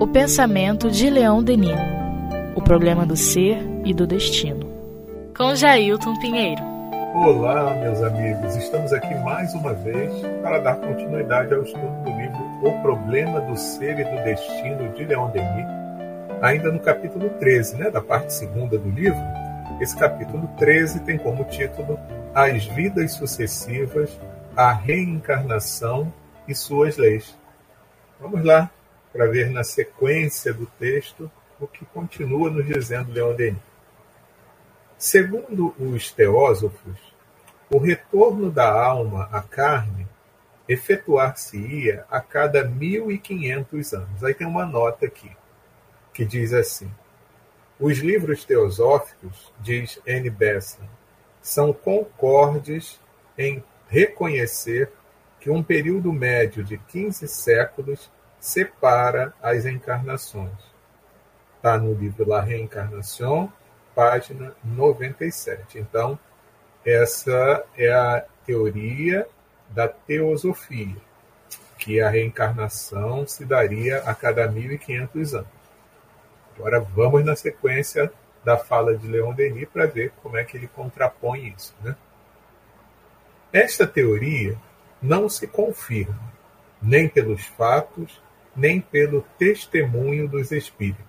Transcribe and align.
O 0.00 0.08
pensamento 0.08 0.90
de 0.90 1.08
Leão 1.08 1.44
Denis. 1.44 1.78
O 2.56 2.60
problema 2.60 3.06
do 3.06 3.16
ser 3.16 3.56
e 3.84 3.94
do 3.94 4.04
destino. 4.04 4.68
Com 5.36 5.54
Jailton 5.54 6.18
Pinheiro. 6.18 6.60
Olá, 7.14 7.72
meus 7.74 8.02
amigos. 8.02 8.56
Estamos 8.56 8.92
aqui 8.92 9.14
mais 9.22 9.54
uma 9.54 9.72
vez 9.74 10.12
para 10.42 10.58
dar 10.58 10.74
continuidade 10.74 11.54
ao 11.54 11.62
estudo 11.62 12.02
do 12.02 12.10
livro 12.10 12.42
O 12.64 12.82
Problema 12.82 13.40
do 13.42 13.56
Ser 13.56 14.00
e 14.00 14.04
do 14.04 14.24
Destino 14.24 14.92
de 14.94 15.04
Leão 15.04 15.30
Denis, 15.30 15.66
ainda 16.42 16.72
no 16.72 16.80
capítulo 16.80 17.30
13, 17.38 17.76
né, 17.76 17.90
da 17.92 18.00
parte 18.00 18.32
segunda 18.32 18.76
do 18.76 18.90
livro. 18.90 19.22
Esse 19.80 19.96
capítulo 19.96 20.48
13 20.58 20.98
tem 21.02 21.16
como 21.16 21.44
título 21.44 21.96
As 22.34 22.66
Vidas 22.66 23.12
Sucessivas, 23.12 24.18
a 24.56 24.72
Reencarnação 24.72 26.12
e 26.48 26.56
Suas 26.56 26.96
Leis. 26.96 27.43
Vamos 28.20 28.44
lá 28.44 28.70
para 29.12 29.26
ver 29.26 29.50
na 29.50 29.64
sequência 29.64 30.52
do 30.52 30.66
texto 30.66 31.30
o 31.60 31.66
que 31.66 31.84
continua 31.86 32.50
nos 32.50 32.66
dizendo 32.66 33.12
Leon 33.12 33.34
Denis. 33.34 33.62
Segundo 34.98 35.74
os 35.78 36.10
teósofos, 36.10 36.98
o 37.70 37.78
retorno 37.78 38.50
da 38.50 38.70
alma 38.70 39.28
à 39.32 39.42
carne 39.42 40.06
efetuar-se-ia 40.68 42.04
a 42.10 42.20
cada 42.20 42.64
1500 42.64 43.92
anos. 43.92 44.24
Aí 44.24 44.34
tem 44.34 44.46
uma 44.46 44.64
nota 44.64 45.06
aqui, 45.06 45.30
que 46.12 46.24
diz 46.24 46.52
assim: 46.52 46.90
Os 47.78 47.98
livros 47.98 48.44
teosóficos, 48.44 49.52
diz 49.60 50.00
N. 50.06 50.30
Besson, 50.30 50.84
são 51.42 51.72
concordes 51.72 53.00
em 53.36 53.62
reconhecer 53.88 54.90
que 55.44 55.50
um 55.50 55.62
período 55.62 56.10
médio 56.10 56.64
de 56.64 56.78
15 56.78 57.28
séculos 57.28 58.10
separa 58.40 59.34
as 59.42 59.66
encarnações. 59.66 60.58
Está 61.56 61.76
no 61.76 61.92
livro 61.92 62.26
La 62.26 62.40
Reencarnação, 62.40 63.52
página 63.94 64.54
97. 64.64 65.78
Então, 65.78 66.18
essa 66.82 67.62
é 67.76 67.92
a 67.92 68.24
teoria 68.46 69.28
da 69.68 69.86
teosofia, 69.86 70.96
que 71.76 72.00
a 72.00 72.08
reencarnação 72.08 73.26
se 73.26 73.44
daria 73.44 73.98
a 73.98 74.14
cada 74.14 74.48
1500 74.48 75.34
anos. 75.34 75.48
Agora 76.56 76.80
vamos 76.80 77.22
na 77.22 77.36
sequência 77.36 78.10
da 78.42 78.56
fala 78.56 78.96
de 78.96 79.06
Leon 79.06 79.34
Denis 79.34 79.68
para 79.68 79.84
ver 79.84 80.10
como 80.22 80.38
é 80.38 80.44
que 80.44 80.56
ele 80.56 80.68
contrapõe 80.68 81.52
isso. 81.54 81.74
Né? 81.82 81.94
Esta 83.52 83.86
teoria 83.86 84.58
não 85.04 85.28
se 85.28 85.46
confirma, 85.46 86.32
nem 86.80 87.06
pelos 87.06 87.44
fatos, 87.44 88.22
nem 88.56 88.80
pelo 88.80 89.20
testemunho 89.38 90.26
dos 90.26 90.50
espíritos. 90.50 91.04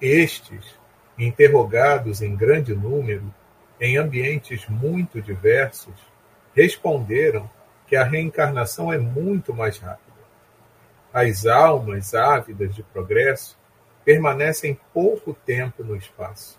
Estes, 0.00 0.78
interrogados 1.18 2.22
em 2.22 2.36
grande 2.36 2.76
número, 2.76 3.34
em 3.80 3.96
ambientes 3.96 4.68
muito 4.68 5.20
diversos, 5.20 5.94
responderam 6.54 7.50
que 7.88 7.96
a 7.96 8.04
reencarnação 8.04 8.92
é 8.92 8.98
muito 8.98 9.52
mais 9.52 9.78
rápida. 9.78 10.06
As 11.12 11.44
almas 11.44 12.14
ávidas 12.14 12.72
de 12.72 12.84
progresso 12.84 13.58
permanecem 14.04 14.78
pouco 14.94 15.34
tempo 15.34 15.82
no 15.82 15.96
espaço. 15.96 16.56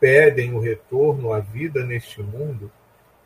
Pedem 0.00 0.54
o 0.54 0.60
retorno 0.60 1.34
à 1.34 1.40
vida 1.40 1.84
neste 1.84 2.22
mundo 2.22 2.70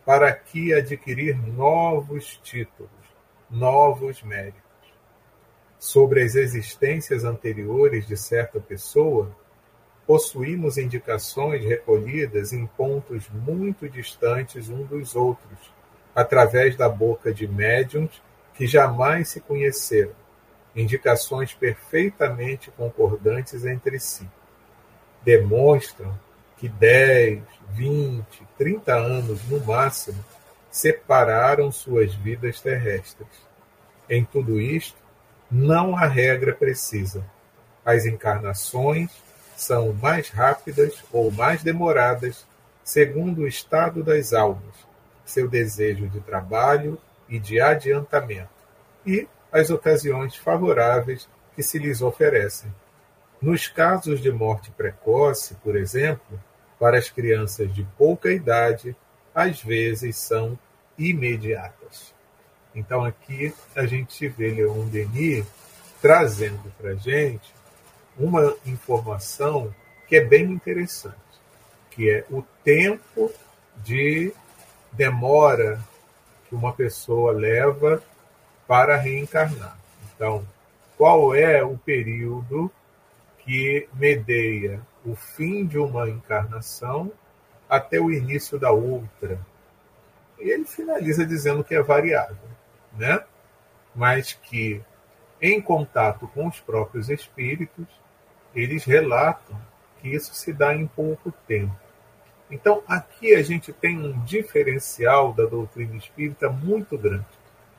para 0.05 0.28
aqui 0.28 0.75
adquirir 0.75 1.36
novos 1.36 2.39
títulos, 2.42 2.91
novos 3.50 4.22
méritos 4.22 4.62
sobre 5.78 6.22
as 6.22 6.36
existências 6.36 7.25
anteriores 7.25 8.06
de 8.06 8.17
certa 8.17 8.61
pessoa, 8.61 9.36
possuímos 10.06 10.78
indicações 10.78 11.64
recolhidas 11.64 12.53
em 12.53 12.67
pontos 12.67 13.28
muito 13.28 13.88
distantes 13.88 14.69
um 14.69 14.84
dos 14.84 15.16
outros, 15.16 15.59
através 16.15 16.76
da 16.76 16.88
boca 16.88 17.34
de 17.34 17.49
médiums 17.49 18.22
que 18.55 18.65
jamais 18.65 19.31
se 19.31 19.41
conheceram, 19.41 20.12
indicações 20.75 21.53
perfeitamente 21.53 22.71
concordantes 22.71 23.65
entre 23.65 23.99
si. 23.99 24.28
Demonstram 25.25 26.16
que 26.62 26.69
10, 26.69 27.43
20, 27.71 28.25
30 28.56 28.95
anos 28.95 29.45
no 29.49 29.59
máximo 29.65 30.25
separaram 30.71 31.73
suas 31.73 32.15
vidas 32.15 32.61
terrestres. 32.61 33.27
Em 34.09 34.25
tudo 34.25 34.61
isto, 34.61 34.97
não 35.50 35.97
há 35.97 36.06
regra 36.06 36.55
precisa. 36.55 37.27
As 37.84 38.06
encarnações 38.06 39.11
são 39.56 39.93
mais 39.93 40.28
rápidas 40.28 41.03
ou 41.11 41.33
mais 41.33 41.65
demoradas, 41.65 42.47
segundo 42.84 43.41
o 43.41 43.49
estado 43.49 44.05
das 44.05 44.33
almas, 44.33 44.87
seu 45.25 45.49
desejo 45.49 46.09
de 46.09 46.21
trabalho 46.21 46.97
e 47.29 47.41
de 47.41 47.61
adiantamento, 47.61 48.50
e 49.05 49.27
as 49.50 49.69
ocasiões 49.69 50.37
favoráveis 50.37 51.29
que 51.56 51.62
se 51.65 51.77
lhes 51.77 52.00
oferecem. 52.03 52.73
Nos 53.41 53.67
casos 53.67 54.21
de 54.21 54.31
morte 54.31 54.71
precoce, 54.71 55.56
por 55.56 55.75
exemplo, 55.75 56.39
para 56.82 56.98
as 56.98 57.09
crianças 57.09 57.72
de 57.72 57.84
pouca 57.97 58.32
idade, 58.32 58.97
às 59.32 59.62
vezes 59.62 60.16
são 60.16 60.59
imediatas. 60.98 62.12
Então 62.75 63.04
aqui 63.04 63.54
a 63.76 63.87
gente 63.87 64.26
vê 64.26 64.50
Leon 64.50 64.87
Denis 64.87 65.47
trazendo 66.00 66.72
para 66.76 66.91
a 66.91 66.94
gente 66.97 67.54
uma 68.19 68.56
informação 68.66 69.72
que 70.09 70.16
é 70.16 70.25
bem 70.25 70.43
interessante, 70.43 71.15
que 71.88 72.10
é 72.10 72.25
o 72.28 72.43
tempo 72.65 73.31
de 73.76 74.32
demora 74.91 75.81
que 76.49 76.54
uma 76.56 76.72
pessoa 76.72 77.31
leva 77.31 78.03
para 78.66 78.97
reencarnar. 78.97 79.78
Então, 80.16 80.44
qual 80.99 81.32
é 81.32 81.62
o 81.62 81.78
período 81.78 82.69
que 83.44 83.88
medeia 83.94 84.80
o 85.04 85.14
fim 85.14 85.66
de 85.66 85.78
uma 85.78 86.08
encarnação 86.08 87.12
até 87.69 88.00
o 88.00 88.10
início 88.10 88.58
da 88.58 88.70
outra? 88.70 89.41
E 90.38 90.50
ele 90.50 90.64
finaliza 90.64 91.25
dizendo 91.25 91.62
que 91.62 91.75
é 91.75 91.82
variável 91.82 92.52
né? 92.97 93.25
mas 93.94 94.32
que, 94.32 94.81
em 95.41 95.60
contato 95.60 96.28
com 96.28 96.47
os 96.47 96.60
próprios 96.60 97.08
espíritos, 97.08 97.86
eles 98.54 98.84
relatam 98.84 99.60
que 100.00 100.08
isso 100.08 100.34
se 100.34 100.52
dá 100.52 100.75
em 100.75 100.86
pouco 100.86 101.32
tempo. 101.47 101.76
Então, 102.50 102.82
aqui 102.86 103.34
a 103.34 103.42
gente 103.42 103.72
tem 103.72 103.98
um 103.98 104.19
diferencial 104.25 105.32
da 105.32 105.44
doutrina 105.44 105.97
espírita 105.97 106.50
muito 106.50 106.98
grande. 106.98 107.26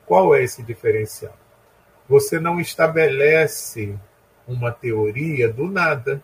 Qual 0.04 0.34
é 0.34 0.42
esse 0.42 0.62
diferencial? 0.62 1.36
Você 2.08 2.38
não 2.38 2.60
estabelece 2.60 3.98
uma 4.46 4.70
teoria 4.72 5.52
do 5.52 5.68
nada. 5.68 6.22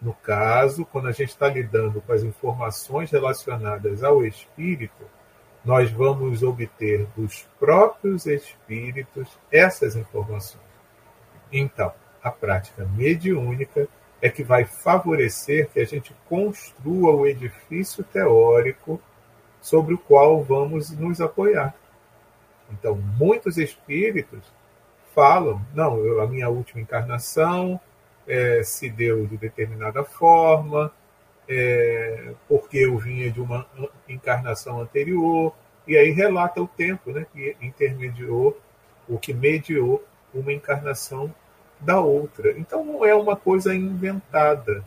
No 0.00 0.12
caso, 0.12 0.84
quando 0.84 1.08
a 1.08 1.12
gente 1.12 1.30
está 1.30 1.48
lidando 1.48 2.00
com 2.00 2.12
as 2.12 2.22
informações 2.22 3.10
relacionadas 3.10 4.02
ao 4.02 4.24
espírito, 4.24 5.04
nós 5.64 5.90
vamos 5.90 6.42
obter 6.42 7.06
dos 7.16 7.48
próprios 7.58 8.26
espíritos 8.26 9.28
essas 9.50 9.96
informações. 9.96 10.62
Então, 11.50 11.92
a 12.22 12.30
prática 12.30 12.84
mediúnica 12.84 13.88
é 14.20 14.28
que 14.28 14.42
vai 14.42 14.64
favorecer 14.64 15.68
que 15.70 15.80
a 15.80 15.84
gente 15.84 16.14
construa 16.28 17.14
o 17.14 17.26
edifício 17.26 18.04
teórico 18.04 19.00
sobre 19.60 19.94
o 19.94 19.98
qual 19.98 20.42
vamos 20.42 20.90
nos 20.90 21.20
apoiar. 21.20 21.74
Então, 22.70 22.94
muitos 22.94 23.56
espíritos 23.56 24.42
falam: 25.14 25.60
não, 25.74 25.98
eu, 25.98 26.20
a 26.20 26.26
minha 26.26 26.48
última 26.48 26.80
encarnação 26.80 27.80
é, 28.26 28.62
se 28.62 28.90
deu 28.90 29.26
de 29.26 29.36
determinada 29.36 30.04
forma, 30.04 30.92
é, 31.48 32.32
porque 32.48 32.78
eu 32.78 32.98
vinha 32.98 33.30
de 33.30 33.40
uma 33.40 33.66
encarnação 34.08 34.80
anterior, 34.80 35.54
e 35.86 35.96
aí 35.96 36.10
relata 36.10 36.62
o 36.62 36.68
tempo 36.68 37.10
né, 37.10 37.26
que 37.32 37.56
intermediou, 37.60 38.58
o 39.08 39.18
que 39.18 39.34
mediou 39.34 40.02
uma 40.32 40.52
encarnação 40.52 41.32
da 41.78 42.00
outra. 42.00 42.52
Então 42.58 42.84
não 42.84 43.04
é 43.04 43.14
uma 43.14 43.36
coisa 43.36 43.74
inventada, 43.74 44.84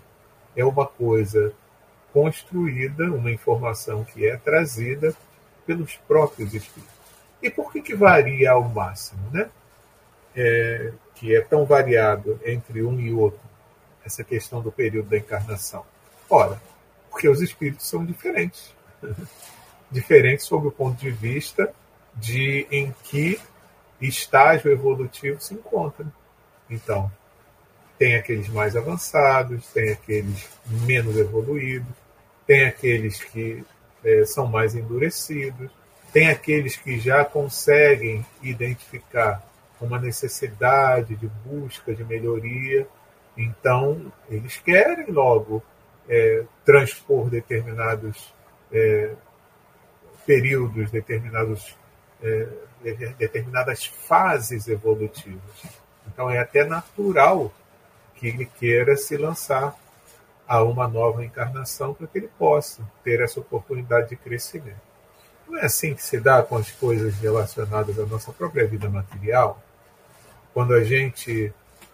é 0.56 0.66
uma 0.66 0.86
coisa 0.86 1.54
construída, 2.12 3.12
uma 3.12 3.32
informação 3.32 4.04
que 4.04 4.26
é 4.26 4.36
trazida 4.38 5.16
pelos 5.66 5.96
próprios 6.08 6.54
espíritos. 6.54 6.98
E 7.42 7.50
por 7.50 7.72
que, 7.72 7.82
que 7.82 7.96
varia 7.96 8.52
ao 8.52 8.64
máximo, 8.64 9.22
né? 9.32 9.50
É, 10.40 10.94
que 11.16 11.36
é 11.36 11.42
tão 11.42 11.66
variado 11.66 12.40
entre 12.46 12.84
um 12.84 13.00
e 13.00 13.12
outro, 13.12 13.40
essa 14.06 14.24
questão 14.24 14.62
do 14.62 14.72
período 14.72 15.10
da 15.10 15.18
encarnação? 15.18 15.84
Ora, 16.30 16.62
porque 17.10 17.28
os 17.28 17.42
espíritos 17.42 17.88
são 17.88 18.06
diferentes. 18.06 18.76
diferentes 19.90 20.46
sob 20.46 20.68
o 20.68 20.72
ponto 20.72 20.98
de 21.00 21.10
vista 21.10 21.74
de 22.14 22.68
em 22.70 22.94
que 23.04 23.40
estágio 24.00 24.72
evolutivo 24.72 25.42
se 25.42 25.54
encontram. 25.54 26.12
Então, 26.70 27.12
tem 27.98 28.16
aqueles 28.16 28.48
mais 28.50 28.76
avançados, 28.76 29.66
tem 29.68 29.92
aqueles 29.92 30.48
menos 30.66 31.18
evoluídos, 31.18 31.92
tem 32.46 32.66
aqueles 32.66 33.24
que 33.24 33.64
é, 34.04 34.26
são 34.26 34.46
mais 34.46 34.76
endurecidos, 34.76 35.72
tem 36.14 36.30
aqueles 36.30 36.76
que 36.78 37.00
já 37.00 37.26
conseguem 37.26 38.26
identificar 38.42 39.44
uma 39.86 40.00
necessidade 40.00 41.16
de 41.16 41.28
busca 41.46 41.94
de 41.94 42.04
melhoria, 42.04 42.88
então 43.36 44.12
eles 44.30 44.58
querem 44.58 45.12
logo 45.12 45.64
é, 46.10 46.44
transpor 46.66 47.30
determinados 47.30 48.34
é, 48.72 49.14
períodos, 50.26 50.90
determinados, 50.90 51.78
é, 52.22 52.48
determinadas 53.18 53.86
fases 53.86 54.68
evolutivas. 54.68 55.64
Então 56.08 56.30
é 56.30 56.40
até 56.40 56.64
natural 56.64 57.52
que 58.16 58.28
ele 58.28 58.46
queira 58.46 58.96
se 58.96 59.16
lançar 59.16 59.76
a 60.48 60.64
uma 60.64 60.88
nova 60.88 61.24
encarnação 61.24 61.94
para 61.94 62.08
que 62.08 62.18
ele 62.18 62.30
possa 62.40 62.82
ter 63.04 63.22
essa 63.22 63.40
oportunidade 63.40 64.10
de 64.10 64.16
crescimento. 64.16 64.88
Não 65.48 65.58
é 65.60 65.66
assim 65.66 65.94
que 65.94 66.04
se 66.04 66.20
dá 66.20 66.42
com 66.42 66.58
as 66.58 66.72
coisas 66.72 67.16
relacionadas 67.16 67.98
à 68.00 68.06
nossa 68.06 68.32
própria 68.32 68.66
vida 68.68 68.90
material? 68.90 69.62
Quando 70.58 70.74
a 70.74 70.84
gente 70.84 71.54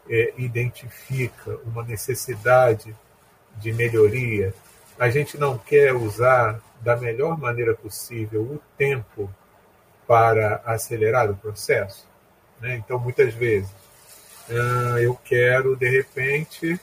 é, 0.10 0.34
identifica 0.38 1.58
uma 1.66 1.84
necessidade 1.84 2.96
de 3.58 3.74
melhoria, 3.74 4.54
a 4.98 5.10
gente 5.10 5.38
não 5.38 5.58
quer 5.58 5.94
usar 5.94 6.62
da 6.80 6.96
melhor 6.96 7.38
maneira 7.38 7.76
possível 7.76 8.42
o 8.42 8.62
tempo 8.78 9.30
para 10.08 10.62
acelerar 10.64 11.30
o 11.30 11.36
processo. 11.36 12.08
Né? 12.62 12.78
Então, 12.78 12.98
muitas 12.98 13.34
vezes, 13.34 13.70
ah, 14.50 14.98
eu 15.02 15.14
quero, 15.14 15.76
de 15.76 15.90
repente, 15.90 16.80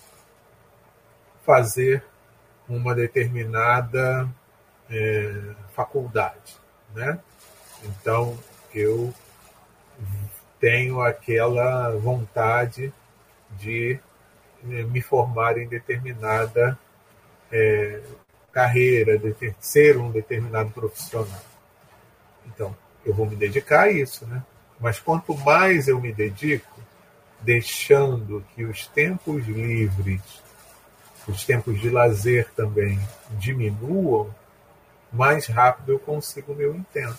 fazer 1.47 2.05
uma 2.69 2.95
determinada 2.95 4.29
é, 4.91 5.33
faculdade. 5.75 6.59
Né? 6.95 7.19
Então, 7.83 8.39
eu 8.75 9.15
tenho 10.61 11.01
aquela 11.01 11.91
vontade 11.97 12.93
de 13.59 13.99
é, 14.71 14.83
me 14.85 15.01
formar 15.01 15.57
em 15.57 15.67
determinada 15.67 16.79
é, 17.51 18.01
carreira, 18.53 19.19
de 19.19 19.33
ter, 19.33 19.57
ser 19.59 19.97
um 19.97 20.11
determinado 20.11 20.71
profissional. 20.71 21.43
Então, 22.47 22.77
eu 23.05 23.15
vou 23.15 23.27
me 23.27 23.35
dedicar 23.35 23.85
a 23.85 23.91
isso, 23.91 24.27
né? 24.27 24.43
Mas 24.79 25.01
quanto 25.01 25.35
mais 25.35 25.89
eu 25.89 26.01
me 26.01 26.13
dedico, 26.13 26.81
deixando 27.41 28.45
que 28.55 28.65
os 28.65 28.87
tempos 28.87 29.47
livres, 29.47 30.21
os 31.27 31.45
tempos 31.45 31.81
de 31.81 31.89
lazer 31.89 32.51
também 32.55 32.99
diminuam, 33.33 34.35
mais 35.13 35.47
rápido 35.47 35.93
eu 35.93 35.99
consigo 35.99 36.53
o 36.53 36.57
meu 36.57 36.75
intento. 36.75 37.19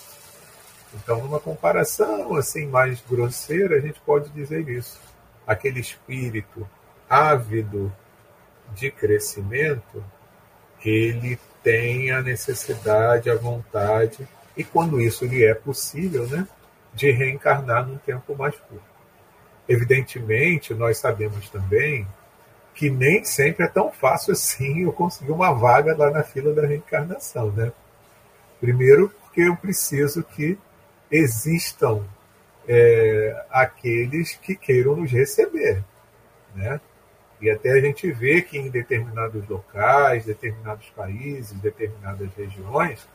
Então, 0.94 1.22
numa 1.22 1.40
comparação 1.40 2.34
assim 2.34 2.66
mais 2.66 3.00
grosseira, 3.00 3.76
a 3.76 3.80
gente 3.80 4.00
pode 4.00 4.30
dizer 4.30 4.68
isso. 4.68 5.00
Aquele 5.46 5.80
espírito 5.80 6.68
ávido 7.08 7.92
de 8.74 8.90
crescimento, 8.90 10.04
ele 10.84 11.38
tem 11.62 12.10
a 12.10 12.20
necessidade, 12.22 13.30
a 13.30 13.36
vontade, 13.36 14.26
e 14.56 14.64
quando 14.64 15.00
isso 15.00 15.24
lhe 15.24 15.44
é 15.44 15.54
possível, 15.54 16.26
né, 16.26 16.46
de 16.94 17.10
reencarnar 17.10 17.86
num 17.86 17.98
tempo 17.98 18.36
mais 18.36 18.54
curto. 18.56 18.92
Evidentemente, 19.68 20.74
nós 20.74 20.98
sabemos 20.98 21.48
também 21.48 22.06
que 22.74 22.90
nem 22.90 23.24
sempre 23.24 23.64
é 23.64 23.68
tão 23.68 23.92
fácil 23.92 24.32
assim 24.32 24.82
eu 24.82 24.92
conseguir 24.92 25.30
uma 25.30 25.52
vaga 25.52 25.96
lá 25.96 26.10
na 26.10 26.22
fila 26.22 26.52
da 26.52 26.66
reencarnação, 26.66 27.50
né? 27.52 27.72
Primeiro, 28.60 29.08
porque 29.08 29.42
eu 29.42 29.56
preciso 29.56 30.22
que 30.22 30.58
existam 31.12 32.02
é, 32.66 33.44
aqueles 33.50 34.34
que 34.34 34.56
queiram 34.56 34.96
nos 34.96 35.12
receber, 35.12 35.84
né? 36.54 36.80
E 37.40 37.50
até 37.50 37.72
a 37.72 37.80
gente 37.80 38.10
vê 38.10 38.40
que 38.40 38.56
em 38.56 38.70
determinados 38.70 39.46
locais, 39.48 40.24
determinados 40.24 40.88
países, 40.90 41.52
determinadas 41.58 42.32
regiões, 42.34 43.06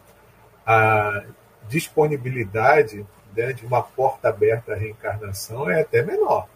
a 0.65 1.23
disponibilidade 1.69 3.05
né, 3.35 3.53
de 3.53 3.65
uma 3.65 3.81
porta 3.81 4.27
aberta 4.27 4.73
à 4.73 4.75
reencarnação 4.75 5.69
é 5.69 5.81
até 5.81 6.03
menor. 6.03 6.47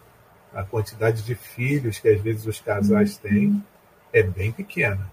A 0.52 0.62
quantidade 0.62 1.22
de 1.22 1.34
filhos 1.34 1.98
que 1.98 2.10
às 2.10 2.20
vezes 2.20 2.46
os 2.46 2.60
casais 2.60 3.14
uhum. 3.14 3.30
têm 3.30 3.66
é 4.12 4.22
bem 4.22 4.52
pequena. 4.52 5.10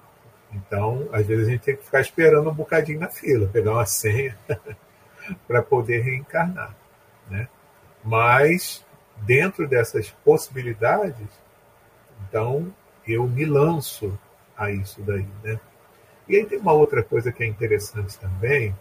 Então, 0.51 1.07
às 1.13 1.25
vezes 1.25 1.47
a 1.47 1.51
gente 1.51 1.61
tem 1.61 1.77
que 1.77 1.85
ficar 1.85 2.01
esperando 2.01 2.49
um 2.49 2.53
bocadinho 2.53 2.99
na 2.99 3.07
fila, 3.07 3.47
pegar 3.47 3.71
uma 3.71 3.85
senha 3.85 4.37
para 5.47 5.61
poder 5.61 6.01
reencarnar. 6.01 6.75
Né? 7.29 7.47
Mas, 8.03 8.85
dentro 9.17 9.67
dessas 9.67 10.09
possibilidades, 10.23 11.27
então 12.27 12.73
eu 13.07 13.27
me 13.27 13.45
lanço 13.45 14.17
a 14.57 14.71
isso 14.71 15.01
daí. 15.01 15.27
Né? 15.43 15.59
E 16.27 16.35
aí 16.35 16.45
tem 16.45 16.59
uma 16.59 16.73
outra 16.73 17.03
coisa 17.03 17.31
que 17.31 17.43
é 17.43 17.47
interessante 17.47 18.17
também, 18.17 18.75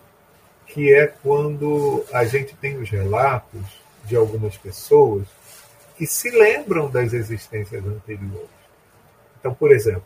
que 0.66 0.92
é 0.92 1.06
quando 1.06 2.04
a 2.12 2.24
gente 2.24 2.54
tem 2.56 2.76
os 2.76 2.90
relatos 2.90 3.62
de 4.04 4.16
algumas 4.16 4.56
pessoas 4.56 5.26
que 5.96 6.06
se 6.06 6.30
lembram 6.30 6.90
das 6.90 7.12
existências 7.12 7.84
anteriores. 7.84 8.48
Então, 9.40 9.54
por 9.54 9.72
exemplo, 9.72 10.04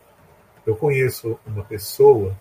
eu 0.66 0.76
conheço 0.76 1.38
uma 1.46 1.64
pessoa 1.64 2.34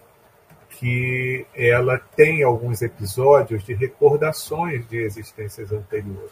que 0.71 1.45
ela 1.53 1.97
tem 1.97 2.43
alguns 2.43 2.81
episódios 2.81 3.63
de 3.63 3.73
recordações 3.73 4.87
de 4.87 4.97
existências 4.97 5.71
anteriores. 5.71 6.31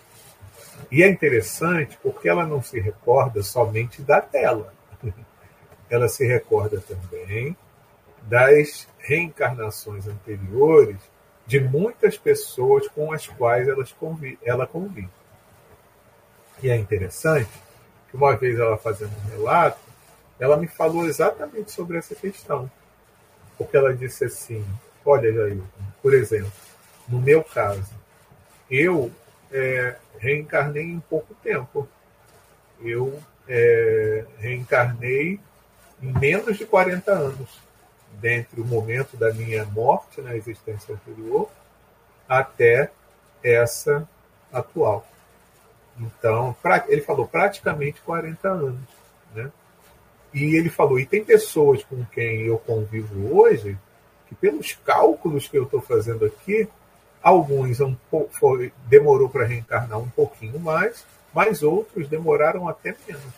E 0.89 1.03
é 1.03 1.07
interessante 1.09 1.97
porque 2.01 2.29
ela 2.29 2.45
não 2.45 2.61
se 2.61 2.79
recorda 2.79 3.43
somente 3.43 4.01
da 4.01 4.21
tela. 4.21 4.73
Ela 5.89 6.07
se 6.07 6.23
recorda 6.23 6.79
também 6.79 7.57
das 8.21 8.87
reencarnações 8.99 10.07
anteriores 10.07 10.97
de 11.47 11.59
muitas 11.59 12.15
pessoas 12.15 12.87
com 12.89 13.11
as 13.11 13.27
quais 13.27 13.67
elas 13.67 13.95
ela 14.43 14.67
convive. 14.67 15.09
E 16.61 16.69
é 16.69 16.75
interessante 16.75 17.49
que 18.07 18.15
uma 18.15 18.35
vez 18.35 18.59
ela 18.59 18.77
fazendo 18.77 19.11
um 19.17 19.29
relato, 19.31 19.79
ela 20.39 20.57
me 20.57 20.67
falou 20.67 21.07
exatamente 21.07 21.71
sobre 21.71 21.97
essa 21.97 22.13
questão. 22.13 22.69
Porque 23.59 23.77
ela 23.77 23.93
disse 23.93 24.25
assim: 24.25 24.65
Olha, 25.05 25.31
Jair, 25.31 25.61
por 26.01 26.13
exemplo, 26.13 26.51
no 27.07 27.19
meu 27.19 27.43
caso, 27.43 27.93
eu 28.71 29.11
é, 29.51 29.95
reencarnei 30.17 30.85
em 30.85 30.99
pouco 31.01 31.35
tempo. 31.43 31.87
Eu 32.81 33.21
é, 33.47 34.25
reencarnei 34.37 35.39
em 36.01 36.19
menos 36.19 36.57
de 36.57 36.65
40 36.65 37.11
anos, 37.11 37.59
dentre 38.13 38.61
o 38.61 38.65
momento 38.65 39.17
da 39.17 39.33
minha 39.33 39.65
morte 39.65 40.21
na 40.21 40.35
existência 40.35 40.95
anterior 40.95 41.49
até 42.27 42.89
essa 43.43 44.07
atual. 44.51 45.05
Então, 45.99 46.55
pra, 46.61 46.85
ele 46.87 47.01
falou 47.01 47.27
praticamente 47.27 47.99
40 48.01 48.47
anos. 48.47 48.79
Né? 49.35 49.51
E 50.33 50.55
ele 50.55 50.69
falou: 50.69 50.99
e 50.99 51.05
tem 51.05 51.23
pessoas 51.23 51.83
com 51.83 52.03
quem 52.05 52.41
eu 52.41 52.57
convivo 52.57 53.35
hoje 53.35 53.77
que, 54.27 54.35
pelos 54.35 54.73
cálculos 54.85 55.47
que 55.47 55.57
eu 55.57 55.63
estou 55.63 55.81
fazendo 55.81 56.25
aqui, 56.25 56.67
alguns 57.21 57.79
um 57.79 57.95
pouco, 58.09 58.33
foi, 58.37 58.71
demorou 58.87 59.29
para 59.29 59.45
reencarnar 59.45 59.99
um 59.99 60.09
pouquinho 60.09 60.59
mais, 60.59 61.05
mas 61.33 61.63
outros 61.63 62.07
demoraram 62.07 62.67
até 62.67 62.95
menos. 63.07 63.33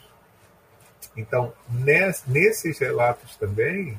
Então, 1.16 1.54
nesses 1.70 2.78
relatos 2.80 3.36
também, 3.36 3.98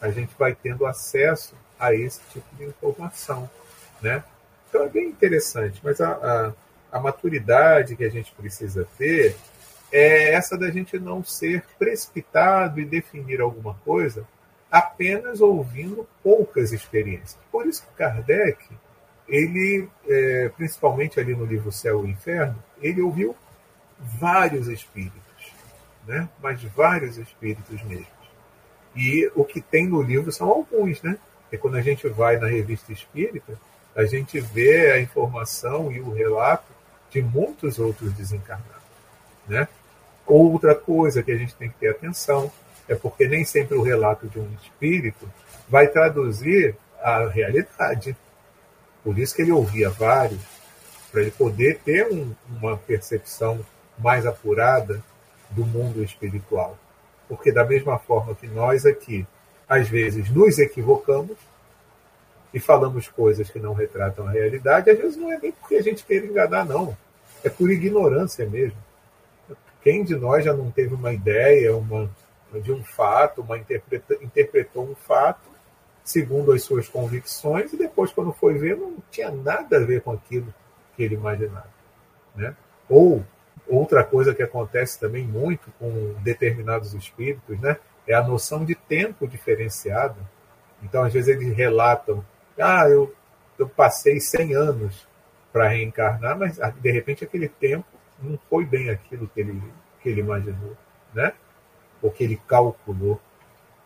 a 0.00 0.10
gente 0.10 0.32
vai 0.38 0.54
tendo 0.54 0.86
acesso 0.86 1.54
a 1.78 1.94
esse 1.94 2.20
tipo 2.32 2.46
de 2.56 2.64
informação. 2.64 3.48
Né? 4.00 4.22
Então 4.68 4.84
é 4.84 4.88
bem 4.88 5.08
interessante, 5.08 5.80
mas 5.82 6.00
a, 6.00 6.10
a, 6.92 6.98
a 6.98 7.00
maturidade 7.00 7.96
que 7.96 8.04
a 8.04 8.10
gente 8.10 8.32
precisa 8.32 8.86
ter 8.98 9.36
é 9.92 10.34
essa 10.34 10.56
da 10.56 10.70
gente 10.70 10.98
não 10.98 11.22
ser 11.24 11.64
precipitado 11.78 12.80
e 12.80 12.84
definir 12.84 13.40
alguma 13.40 13.74
coisa 13.84 14.26
apenas 14.70 15.40
ouvindo 15.40 16.06
poucas 16.22 16.72
experiências. 16.72 17.38
Por 17.50 17.66
isso 17.66 17.82
que 17.82 17.94
Kardec, 17.96 18.68
ele, 19.28 19.88
é, 20.06 20.50
principalmente 20.56 21.18
ali 21.20 21.34
no 21.34 21.44
livro 21.44 21.72
Céu 21.72 22.04
e 22.04 22.10
Inferno, 22.10 22.62
ele 22.80 23.00
ouviu 23.00 23.34
vários 23.98 24.68
espíritos, 24.68 25.52
né? 26.06 26.28
mas 26.42 26.62
vários 26.62 27.16
espíritos 27.16 27.82
mesmo. 27.82 28.16
E 28.94 29.30
o 29.34 29.44
que 29.44 29.60
tem 29.60 29.86
no 29.86 30.02
livro 30.02 30.32
são 30.32 30.48
alguns, 30.48 31.02
né? 31.02 31.18
E 31.52 31.58
quando 31.58 31.76
a 31.76 31.82
gente 31.82 32.08
vai 32.08 32.38
na 32.38 32.46
revista 32.46 32.92
espírita, 32.92 33.58
a 33.94 34.04
gente 34.04 34.40
vê 34.40 34.92
a 34.92 35.00
informação 35.00 35.92
e 35.92 36.00
o 36.00 36.12
relato 36.12 36.72
de 37.10 37.22
muitos 37.22 37.78
outros 37.78 38.12
desencarnados. 38.12 38.74
Né? 39.46 39.68
Outra 40.26 40.74
coisa 40.74 41.22
que 41.22 41.30
a 41.30 41.36
gente 41.36 41.54
tem 41.54 41.68
que 41.68 41.78
ter 41.78 41.90
atenção 41.90 42.50
é 42.88 42.94
porque 42.94 43.28
nem 43.28 43.44
sempre 43.44 43.76
o 43.76 43.82
relato 43.82 44.26
de 44.26 44.38
um 44.38 44.48
espírito 44.62 45.28
vai 45.68 45.88
traduzir 45.88 46.76
a 47.00 47.26
realidade. 47.26 48.16
Por 49.04 49.18
isso 49.18 49.34
que 49.34 49.42
ele 49.42 49.52
ouvia 49.52 49.90
vários, 49.90 50.40
para 51.12 51.22
ele 51.22 51.30
poder 51.30 51.78
ter 51.84 52.12
um, 52.12 52.34
uma 52.50 52.76
percepção 52.76 53.64
mais 53.98 54.26
apurada 54.26 55.02
do 55.50 55.64
mundo 55.64 56.02
espiritual. 56.02 56.76
Porque, 57.28 57.50
da 57.50 57.64
mesma 57.64 57.98
forma 57.98 58.34
que 58.34 58.46
nós 58.46 58.84
aqui, 58.84 59.26
às 59.68 59.88
vezes, 59.88 60.30
nos 60.30 60.58
equivocamos 60.58 61.36
e 62.52 62.60
falamos 62.60 63.08
coisas 63.08 63.50
que 63.50 63.58
não 63.58 63.74
retratam 63.74 64.26
a 64.26 64.30
realidade, 64.30 64.90
às 64.90 64.98
vezes 64.98 65.16
não 65.16 65.32
é 65.32 65.38
nem 65.38 65.52
porque 65.52 65.76
a 65.76 65.82
gente 65.82 66.04
queira 66.04 66.26
enganar, 66.26 66.64
não. 66.64 66.96
É 67.42 67.48
por 67.48 67.70
ignorância 67.70 68.46
mesmo. 68.46 68.78
Quem 69.86 70.02
de 70.02 70.16
nós 70.16 70.44
já 70.44 70.52
não 70.52 70.68
teve 70.68 70.96
uma 70.96 71.12
ideia 71.12 71.76
uma, 71.76 72.10
de 72.60 72.72
um 72.72 72.82
fato, 72.82 73.40
uma 73.40 73.56
interpreta, 73.56 74.16
interpretou 74.20 74.82
um 74.82 74.96
fato 74.96 75.48
segundo 76.02 76.50
as 76.50 76.64
suas 76.64 76.88
convicções 76.88 77.72
e 77.72 77.76
depois, 77.76 78.10
quando 78.10 78.32
foi 78.32 78.54
ver, 78.54 78.76
não 78.76 78.96
tinha 79.12 79.30
nada 79.30 79.76
a 79.76 79.84
ver 79.84 80.00
com 80.00 80.10
aquilo 80.10 80.52
que 80.96 81.04
ele 81.04 81.14
imaginava. 81.14 81.70
Né? 82.34 82.52
Ou 82.88 83.24
outra 83.68 84.02
coisa 84.02 84.34
que 84.34 84.42
acontece 84.42 84.98
também 84.98 85.24
muito 85.24 85.72
com 85.78 86.16
determinados 86.20 86.92
espíritos, 86.92 87.56
né, 87.60 87.76
é 88.08 88.14
a 88.14 88.24
noção 88.24 88.64
de 88.64 88.74
tempo 88.74 89.24
diferenciado. 89.24 90.16
Então, 90.82 91.04
às 91.04 91.12
vezes 91.12 91.28
eles 91.28 91.56
relatam, 91.56 92.24
ah, 92.58 92.88
eu, 92.88 93.14
eu 93.56 93.68
passei 93.68 94.18
100 94.18 94.52
anos 94.52 95.06
para 95.52 95.68
reencarnar, 95.68 96.36
mas 96.36 96.58
de 96.58 96.90
repente 96.90 97.22
aquele 97.22 97.48
tempo 97.48 97.95
não 98.20 98.38
foi 98.48 98.64
bem 98.64 98.90
aquilo 98.90 99.28
que 99.28 99.40
ele, 99.40 99.62
que 100.02 100.08
ele 100.08 100.20
imaginou, 100.20 100.76
né? 101.14 101.32
Ou 102.02 102.10
que 102.10 102.24
ele 102.24 102.40
calculou. 102.48 103.20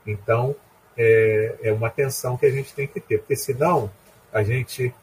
Então, 0.07 0.55
é, 0.97 1.57
é 1.63 1.73
uma 1.73 1.91
tensão 1.91 2.37
que 2.37 2.47
a 2.47 2.51
gente 2.51 2.75
tem 2.75 2.87
que 2.87 3.01
ter, 3.01 3.19
porque 3.19 3.37
senão 3.37 3.91
a 4.33 4.43
gente, 4.43 4.95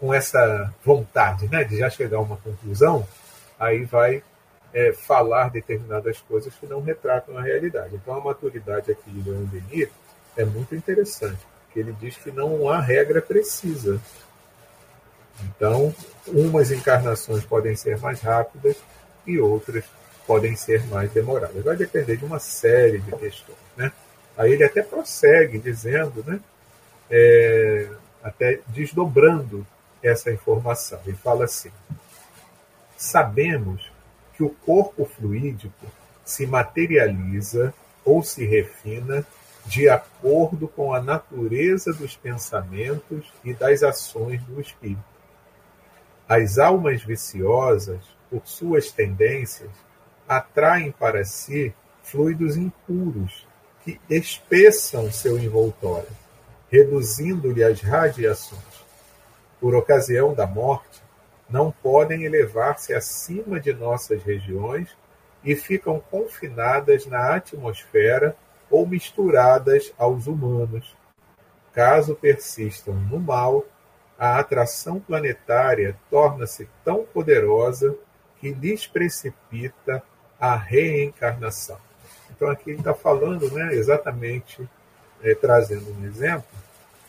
com 0.00 0.12
essa 0.12 0.72
vontade 0.84 1.48
né, 1.48 1.64
de 1.64 1.78
já 1.78 1.88
chegar 1.88 2.18
a 2.18 2.20
uma 2.20 2.36
conclusão, 2.36 3.06
aí 3.58 3.84
vai 3.84 4.22
é, 4.72 4.92
falar 4.92 5.50
determinadas 5.50 6.20
coisas 6.20 6.52
que 6.54 6.66
não 6.66 6.82
retratam 6.82 7.38
a 7.38 7.42
realidade. 7.42 7.94
Então, 7.94 8.14
a 8.14 8.20
maturidade 8.20 8.90
aqui 8.90 9.10
de 9.10 9.30
Leon 9.30 9.44
Denis 9.44 9.88
é 10.36 10.44
muito 10.44 10.74
interessante, 10.74 11.38
porque 11.64 11.78
ele 11.78 11.92
diz 11.92 12.16
que 12.16 12.30
não 12.30 12.68
há 12.68 12.80
regra 12.80 13.22
precisa. 13.22 14.00
Então, 15.42 15.94
umas 16.26 16.70
encarnações 16.70 17.44
podem 17.44 17.74
ser 17.74 17.98
mais 17.98 18.20
rápidas 18.20 18.76
e 19.26 19.38
outras 19.38 19.84
podem 20.26 20.56
ser 20.56 20.86
mais 20.86 21.10
demoradas. 21.12 21.62
Vai 21.62 21.76
depender 21.76 22.16
de 22.16 22.24
uma 22.24 22.38
série 22.38 22.98
de 22.98 23.10
questões. 23.12 23.58
Né? 23.76 23.92
Aí 24.36 24.52
ele 24.52 24.64
até 24.64 24.82
prossegue 24.82 25.58
dizendo, 25.58 26.24
né, 26.26 26.40
é, 27.10 27.88
até 28.22 28.60
desdobrando 28.68 29.66
essa 30.02 30.30
informação. 30.30 31.00
Ele 31.06 31.16
fala 31.16 31.44
assim: 31.44 31.70
sabemos 32.96 33.90
que 34.34 34.42
o 34.42 34.50
corpo 34.50 35.04
fluídico 35.04 35.86
se 36.24 36.46
materializa 36.46 37.72
ou 38.04 38.22
se 38.22 38.44
refina 38.44 39.26
de 39.66 39.88
acordo 39.88 40.68
com 40.68 40.92
a 40.92 41.00
natureza 41.00 41.92
dos 41.92 42.16
pensamentos 42.16 43.32
e 43.42 43.54
das 43.54 43.82
ações 43.82 44.42
do 44.42 44.60
espírito. 44.60 45.13
As 46.28 46.58
almas 46.58 47.02
viciosas, 47.02 48.00
por 48.30 48.46
suas 48.46 48.90
tendências, 48.90 49.70
atraem 50.26 50.90
para 50.90 51.24
si 51.24 51.74
fluidos 52.02 52.56
impuros 52.56 53.46
que 53.82 54.00
espessam 54.08 55.12
seu 55.12 55.38
envoltório, 55.38 56.08
reduzindo-lhe 56.70 57.62
as 57.62 57.80
radiações. 57.80 58.62
Por 59.60 59.74
ocasião 59.74 60.34
da 60.34 60.46
morte, 60.46 61.02
não 61.48 61.70
podem 61.70 62.24
elevar-se 62.24 62.94
acima 62.94 63.60
de 63.60 63.74
nossas 63.74 64.22
regiões 64.22 64.96
e 65.44 65.54
ficam 65.54 66.00
confinadas 66.10 67.04
na 67.04 67.34
atmosfera 67.34 68.34
ou 68.70 68.86
misturadas 68.86 69.92
aos 69.98 70.26
humanos. 70.26 70.96
Caso 71.72 72.14
persistam 72.14 72.94
no 72.94 73.20
mal, 73.20 73.66
a 74.18 74.38
atração 74.38 75.00
planetária 75.00 75.96
torna-se 76.10 76.68
tão 76.84 77.04
poderosa 77.04 77.96
que 78.40 78.52
lhes 78.52 78.86
precipita 78.86 80.02
a 80.38 80.56
reencarnação. 80.56 81.78
Então 82.30 82.48
aqui 82.48 82.70
ele 82.70 82.78
está 82.78 82.94
falando 82.94 83.50
né, 83.50 83.74
exatamente, 83.74 84.68
é, 85.22 85.34
trazendo 85.34 85.90
um 85.92 86.04
exemplo, 86.04 86.46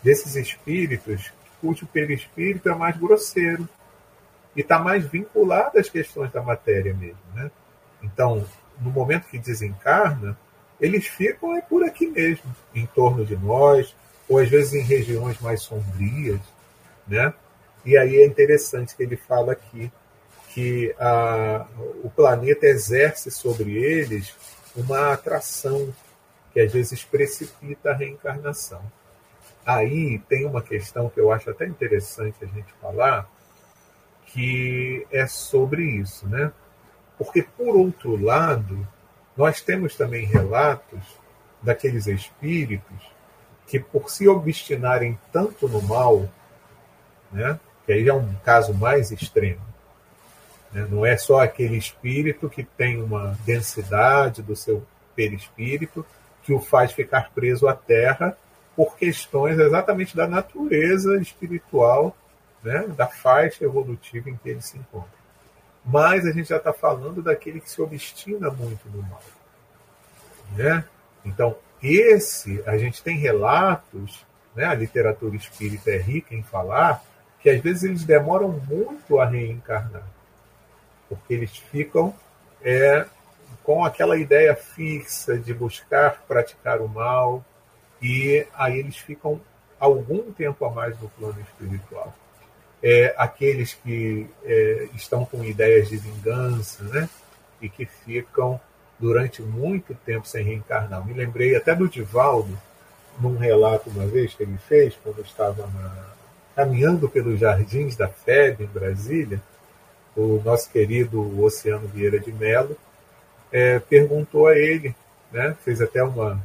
desses 0.01 0.35
espíritos 0.35 1.31
cujo 1.59 1.88
perispírito 1.88 2.69
é 2.69 2.75
mais 2.75 2.95
grosseiro, 2.97 3.67
e 4.55 4.62
está 4.62 4.79
mais 4.79 5.05
vinculado 5.05 5.77
às 5.77 5.89
questões 5.89 6.31
da 6.31 6.41
matéria 6.41 6.93
mesmo. 6.93 7.19
Né? 7.33 7.51
Então, 8.01 8.45
no 8.79 8.89
momento 8.89 9.27
que 9.27 9.38
desencarna, 9.38 10.38
eles 10.79 11.07
ficam 11.07 11.55
é 11.55 11.62
por 11.62 11.83
aqui 11.83 12.07
mesmo, 12.07 12.55
em 12.74 12.85
torno 12.85 13.25
de 13.25 13.35
nós, 13.35 13.95
ou 14.29 14.39
às 14.39 14.50
vezes 14.50 14.74
em 14.74 14.81
regiões 14.81 15.39
mais 15.39 15.62
sombrias. 15.62 16.39
Né? 17.07 17.33
E 17.85 17.97
aí 17.97 18.17
é 18.17 18.25
interessante 18.25 18.95
que 18.95 19.03
ele 19.03 19.15
fala 19.15 19.51
aqui 19.51 19.91
que 20.50 20.95
a, 20.97 21.67
o 22.03 22.09
planeta 22.09 22.65
exerce 22.65 23.29
sobre 23.29 23.75
eles 23.75 24.33
uma 24.75 25.12
atração 25.12 25.93
que 26.53 26.62
às 26.62 26.71
vezes 26.71 27.03
precipita 27.03 27.91
a 27.91 27.93
reencarnação. 27.93 28.81
Aí 29.65 30.19
tem 30.29 30.45
uma 30.45 30.62
questão 30.62 31.09
que 31.09 31.19
eu 31.19 31.31
acho 31.31 31.50
até 31.50 31.65
interessante 31.65 32.38
a 32.41 32.45
gente 32.45 32.71
falar, 32.81 33.29
que 34.27 35.05
é 35.12 35.27
sobre 35.27 35.83
isso, 35.83 36.27
né? 36.27 36.53
Porque, 37.17 37.41
por 37.41 37.75
outro 37.75 38.15
lado, 38.15 38.88
nós 39.35 39.62
temos 39.62 39.95
também 39.95 40.25
relatos 40.25 41.01
daqueles 41.62 42.07
espíritos 42.07 43.12
que, 43.67 43.79
por 43.79 44.09
se 44.09 44.27
obstinarem 44.27 45.19
tanto 45.33 45.67
no 45.67 45.81
mal, 45.81 46.29
né? 47.36 47.60
que 47.86 47.92
aí 47.92 48.08
é 48.08 48.13
um 48.13 48.34
caso 48.44 48.74
mais 48.74 49.12
extremo, 49.12 49.62
né? 50.72 50.88
não 50.89 51.06
é 51.06 51.18
só 51.18 51.42
aquele 51.42 51.77
espírito 51.77 52.50
que 52.50 52.63
tem 52.63 53.01
uma 53.01 53.38
densidade 53.46 54.42
do 54.42 54.56
seu 54.56 54.84
perispírito 55.15 56.06
que 56.44 56.54
o 56.54 56.60
faz 56.60 56.92
ficar 56.92 57.32
preso 57.34 57.68
à 57.68 57.74
terra 57.74 58.38
por 58.75 58.98
questões 58.98 59.58
exatamente 59.58 60.15
da 60.15 60.27
natureza 60.27 61.18
espiritual 61.18 62.15
né, 62.63 62.86
da 62.96 63.08
faixa 63.08 63.63
evolutiva 63.63 64.30
em 64.30 64.36
que 64.36 64.50
ele 64.50 64.62
se 64.62 64.77
encontra. 64.77 65.15
Mas 65.86 66.25
a 66.25 66.32
gente 66.32 66.50
já 66.50 66.58
está 66.58 66.74
falando 66.74 67.22
daquele 67.22 67.60
que 67.60 67.70
se 67.70 67.80
obstina 67.82 68.50
muito 68.50 68.89
no 68.89 69.04
mal. 69.04 69.22
Né? 70.56 70.84
Então, 71.24 71.56
esse, 71.82 72.63
a 72.65 72.77
gente 72.77 73.04
tem 73.04 73.18
relatos, 73.18 74.25
né, 74.56 74.65
a 74.65 74.74
literatura 74.74 75.36
espírita 75.36 75.92
é 75.92 75.98
rica 75.98 76.34
em 76.34 76.42
falar, 76.42 77.04
que 77.45 77.49
às 77.51 77.61
vezes 77.61 77.83
eles 77.83 78.03
demoram 78.03 78.49
muito 78.49 79.19
a 79.19 79.25
reencarnar, 79.25 80.01
porque 81.07 81.31
eles 81.31 81.55
ficam 81.55 82.11
é, 82.63 83.05
com 83.63 83.85
aquela 83.85 84.17
ideia 84.17 84.55
fixa 84.55 85.37
de 85.37 85.53
buscar 85.53 86.23
praticar 86.27 86.81
o 86.81 86.89
mal, 86.89 87.45
e 88.01 88.47
aí 88.55 88.79
eles 88.79 88.97
ficam 88.97 89.39
algum 89.79 90.31
tempo 90.31 90.65
a 90.65 90.71
mais 90.71 90.99
no 90.99 91.07
plano 91.09 91.39
espiritual 91.39 92.11
é, 92.81 93.13
aqueles 93.15 93.75
que 93.75 94.27
é, 94.43 94.89
estão 94.95 95.23
com 95.23 95.43
ideias 95.43 95.87
de 95.87 95.97
vingança, 95.97 96.83
né? 96.85 97.07
E 97.61 97.69
que 97.69 97.85
ficam 97.85 98.59
durante 98.99 99.43
muito 99.43 99.93
tempo 100.05 100.27
sem 100.27 100.43
reencarnar. 100.43 101.05
Me 101.05 101.13
lembrei 101.13 101.55
até 101.55 101.75
do 101.75 101.87
Divaldo, 101.87 102.57
num 103.19 103.37
relato 103.37 103.91
uma 103.91 104.07
vez 104.07 104.33
que 104.33 104.41
ele 104.41 104.57
fez, 104.67 104.97
quando 105.03 105.21
estava 105.21 105.67
na, 105.67 106.14
caminhando 106.55 107.09
pelos 107.09 107.39
jardins 107.39 107.95
da 107.95 108.07
FEB 108.07 108.63
em 108.63 108.67
Brasília, 108.67 109.41
o 110.15 110.41
nosso 110.43 110.69
querido 110.69 111.43
Oceano 111.43 111.88
Vieira 111.88 112.19
de 112.19 112.31
Mello 112.31 112.77
é, 113.51 113.79
perguntou 113.79 114.47
a 114.47 114.57
ele, 114.57 114.95
né, 115.31 115.55
fez 115.63 115.81
até 115.81 116.01
uma, 116.01 116.41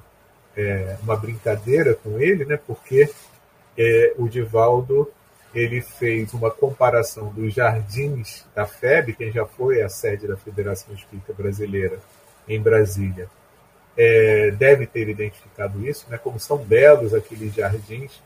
é, 0.57 0.97
uma 1.03 1.17
brincadeira 1.17 1.95
com 1.95 2.19
ele, 2.19 2.45
né, 2.45 2.59
porque 2.67 3.09
é, 3.79 4.15
o 4.19 4.29
Divaldo 4.29 5.09
ele 5.55 5.81
fez 5.81 6.33
uma 6.35 6.51
comparação 6.51 7.33
dos 7.33 7.55
jardins 7.55 8.45
da 8.55 8.67
FEB, 8.67 9.15
quem 9.15 9.33
já 9.33 9.47
foi 9.47 9.83
à 9.83 9.89
sede 9.89 10.27
da 10.27 10.37
Federação 10.37 10.95
Espírita 10.95 11.33
Brasileira 11.33 11.99
em 12.49 12.61
Brasília, 12.61 13.29
é, 13.97 14.51
deve 14.53 14.87
ter 14.87 15.09
identificado 15.09 15.85
isso, 15.87 16.07
né, 16.09 16.19
como 16.19 16.41
são 16.41 16.59
belos 16.59 17.15
aqueles 17.15 17.55
jardins 17.55 18.21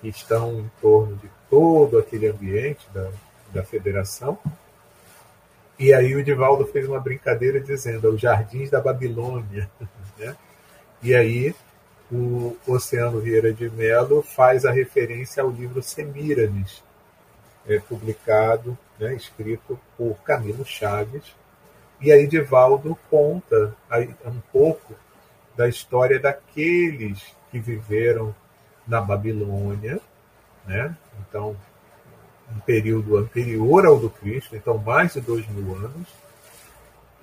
que 0.00 0.08
estão 0.08 0.60
em 0.60 0.70
torno 0.80 1.16
de 1.16 1.30
todo 1.50 1.98
aquele 1.98 2.28
ambiente 2.28 2.86
da, 2.92 3.10
da 3.52 3.62
federação. 3.62 4.38
E 5.78 5.92
aí 5.92 6.14
o 6.16 6.24
Divaldo 6.24 6.66
fez 6.66 6.88
uma 6.88 7.00
brincadeira 7.00 7.60
dizendo, 7.60 8.10
os 8.10 8.20
jardins 8.20 8.70
da 8.70 8.80
Babilônia. 8.80 9.68
Né? 10.18 10.36
E 11.00 11.14
aí 11.14 11.54
o 12.10 12.56
Oceano 12.66 13.20
Vieira 13.20 13.52
de 13.52 13.70
Mello 13.70 14.20
faz 14.20 14.64
a 14.64 14.72
referência 14.72 15.44
ao 15.44 15.48
livro 15.48 15.80
Semíramis, 15.80 16.82
é, 17.68 17.78
publicado, 17.78 18.76
né, 18.98 19.14
escrito 19.14 19.78
por 19.96 20.16
Camilo 20.24 20.64
Chaves. 20.64 21.22
E 22.00 22.10
aí 22.10 22.26
Divaldo 22.26 22.98
conta 23.08 23.76
um 24.24 24.40
pouco 24.52 24.94
da 25.56 25.68
história 25.68 26.18
daqueles 26.18 27.22
que 27.50 27.60
viveram 27.60 28.34
na 28.88 29.00
Babilônia, 29.00 30.00
né? 30.66 30.96
então 31.20 31.54
um 32.50 32.60
período 32.60 33.18
anterior 33.18 33.84
ao 33.84 33.98
do 33.98 34.08
Cristo, 34.08 34.56
então 34.56 34.78
mais 34.78 35.12
de 35.12 35.20
dois 35.20 35.46
mil 35.48 35.76
anos, 35.76 36.08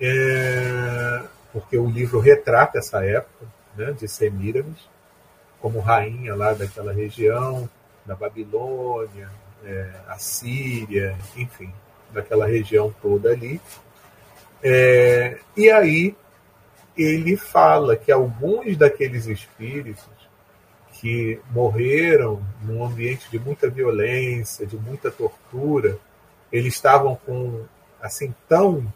é, 0.00 1.22
porque 1.52 1.76
o 1.76 1.90
livro 1.90 2.20
retrata 2.20 2.78
essa 2.78 3.04
época 3.04 3.46
né, 3.76 3.92
de 3.92 4.06
Semíramis 4.06 4.88
como 5.60 5.80
rainha 5.80 6.34
lá 6.34 6.52
daquela 6.52 6.92
região, 6.92 7.68
da 8.04 8.14
Babilônia, 8.14 9.28
é, 9.64 9.90
Assíria, 10.06 11.16
enfim, 11.36 11.72
daquela 12.12 12.46
região 12.46 12.94
toda 13.02 13.30
ali. 13.30 13.60
É, 14.62 15.38
e 15.56 15.70
aí 15.70 16.16
ele 16.96 17.36
fala 17.36 17.96
que 17.96 18.12
alguns 18.12 18.76
daqueles 18.76 19.26
espíritos 19.26 20.04
que 21.00 21.40
morreram 21.50 22.42
num 22.62 22.84
ambiente 22.84 23.30
de 23.30 23.38
muita 23.38 23.68
violência, 23.68 24.66
de 24.66 24.76
muita 24.76 25.10
tortura, 25.10 25.98
eles 26.50 26.74
estavam 26.74 27.16
com 27.26 27.64
assim 28.00 28.34
tão 28.48 28.86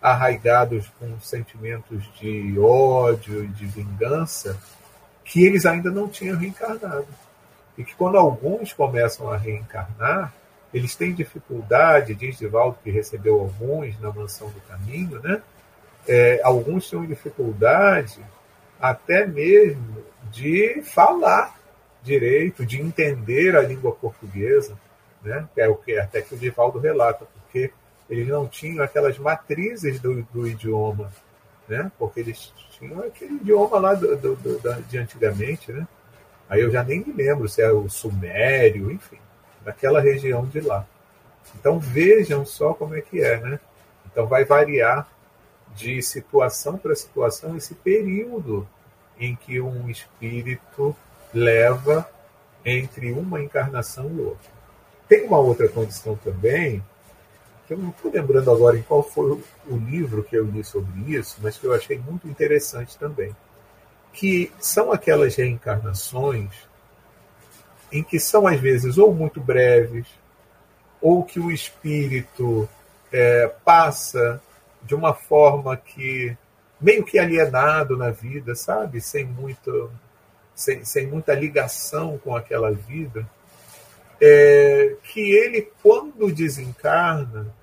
arraigados 0.00 0.88
com 0.98 1.18
sentimentos 1.20 2.04
de 2.20 2.58
ódio 2.58 3.44
e 3.44 3.48
de 3.48 3.66
vingança 3.66 4.56
que 5.24 5.44
eles 5.44 5.66
ainda 5.66 5.90
não 5.90 6.08
tinham 6.08 6.38
reencarnado. 6.38 7.08
E 7.76 7.84
que 7.84 7.94
quando 7.94 8.16
alguns 8.16 8.72
começam 8.72 9.30
a 9.30 9.36
reencarnar, 9.36 10.32
eles 10.72 10.94
têm 10.94 11.12
dificuldade, 11.12 12.14
diz 12.14 12.38
Divaldo 12.38 12.78
que 12.82 12.90
recebeu 12.90 13.40
alguns 13.40 13.98
na 14.00 14.12
mansão 14.12 14.48
do 14.50 14.60
caminho, 14.62 15.20
né? 15.20 15.42
É, 16.06 16.40
alguns 16.42 16.88
têm 16.88 17.06
dificuldade 17.06 18.20
até 18.80 19.26
mesmo 19.26 20.07
de 20.30 20.82
falar 20.82 21.58
direito, 22.02 22.64
de 22.64 22.80
entender 22.80 23.56
a 23.56 23.62
língua 23.62 23.92
portuguesa, 23.92 24.78
né? 25.22 25.48
é 25.56 25.68
o 25.68 25.76
que 25.76 25.98
até 25.98 26.22
que 26.22 26.34
o 26.34 26.38
Divaldo 26.38 26.78
relata, 26.78 27.26
porque 27.34 27.72
eles 28.08 28.26
não 28.28 28.46
tinham 28.46 28.82
aquelas 28.82 29.18
matrizes 29.18 30.00
do, 30.00 30.22
do 30.24 30.46
idioma, 30.46 31.12
né? 31.68 31.90
porque 31.98 32.20
eles 32.20 32.52
tinham 32.70 33.00
aquele 33.00 33.34
idioma 33.34 33.78
lá 33.78 33.94
do, 33.94 34.16
do, 34.16 34.36
do, 34.36 34.82
de 34.82 34.98
antigamente. 34.98 35.72
Né? 35.72 35.86
Aí 36.48 36.60
eu 36.60 36.70
já 36.70 36.82
nem 36.82 37.00
me 37.00 37.12
lembro 37.12 37.48
se 37.48 37.60
é 37.60 37.70
o 37.70 37.88
sumério, 37.88 38.90
enfim, 38.90 39.18
daquela 39.64 40.00
região 40.00 40.46
de 40.46 40.60
lá. 40.60 40.86
Então 41.58 41.78
vejam 41.78 42.46
só 42.46 42.72
como 42.72 42.94
é 42.94 43.00
que 43.00 43.20
é. 43.20 43.38
Né? 43.38 43.60
Então 44.06 44.26
vai 44.26 44.44
variar 44.44 45.06
de 45.74 46.00
situação 46.02 46.78
para 46.78 46.94
situação 46.94 47.56
esse 47.56 47.74
período 47.74 48.66
em 49.18 49.34
que 49.34 49.60
um 49.60 49.88
espírito 49.88 50.94
leva 51.32 52.08
entre 52.64 53.12
uma 53.12 53.40
encarnação 53.40 54.10
e 54.14 54.20
outra. 54.20 54.50
Tem 55.08 55.24
uma 55.24 55.38
outra 55.38 55.68
condição 55.68 56.16
também, 56.16 56.84
que 57.66 57.74
eu 57.74 57.78
não 57.78 57.90
estou 57.90 58.10
lembrando 58.10 58.50
agora 58.50 58.78
em 58.78 58.82
qual 58.82 59.02
foi 59.02 59.42
o 59.66 59.76
livro 59.76 60.22
que 60.22 60.36
eu 60.36 60.44
li 60.44 60.64
sobre 60.64 61.14
isso, 61.14 61.38
mas 61.42 61.56
que 61.56 61.66
eu 61.66 61.74
achei 61.74 61.98
muito 61.98 62.28
interessante 62.28 62.98
também, 62.98 63.34
que 64.12 64.52
são 64.58 64.92
aquelas 64.92 65.36
reencarnações 65.36 66.50
em 67.90 68.02
que 68.02 68.18
são 68.18 68.46
às 68.46 68.60
vezes 68.60 68.98
ou 68.98 69.14
muito 69.14 69.40
breves, 69.40 70.06
ou 71.00 71.22
que 71.24 71.40
o 71.40 71.50
espírito 71.50 72.68
é, 73.12 73.48
passa 73.64 74.42
de 74.82 74.94
uma 74.94 75.14
forma 75.14 75.76
que 75.76 76.36
meio 76.80 77.04
que 77.04 77.18
alienado 77.18 77.96
na 77.96 78.10
vida, 78.10 78.54
sabe? 78.54 79.00
Sem, 79.00 79.24
muito, 79.24 79.90
sem, 80.54 80.84
sem 80.84 81.06
muita 81.06 81.34
ligação 81.34 82.18
com 82.18 82.36
aquela 82.36 82.70
vida. 82.70 83.28
É, 84.20 84.96
que 85.04 85.20
ele, 85.20 85.70
quando 85.82 86.32
desencarna, 86.32 87.54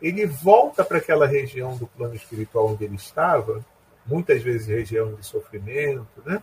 ele 0.00 0.26
volta 0.26 0.84
para 0.84 0.98
aquela 0.98 1.26
região 1.26 1.76
do 1.76 1.86
plano 1.86 2.14
espiritual 2.14 2.68
onde 2.68 2.84
ele 2.84 2.96
estava, 2.96 3.64
muitas 4.06 4.42
vezes 4.42 4.66
região 4.66 5.14
de 5.14 5.26
sofrimento, 5.26 6.22
né? 6.24 6.42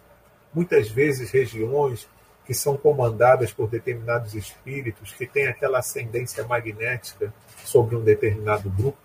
muitas 0.54 0.90
vezes 0.90 1.32
regiões 1.32 2.08
que 2.46 2.54
são 2.54 2.78
comandadas 2.78 3.52
por 3.52 3.68
determinados 3.68 4.36
espíritos 4.36 5.12
que 5.14 5.26
têm 5.26 5.48
aquela 5.48 5.80
ascendência 5.80 6.46
magnética 6.46 7.34
sobre 7.64 7.96
um 7.96 8.04
determinado 8.04 8.70
grupo. 8.70 9.00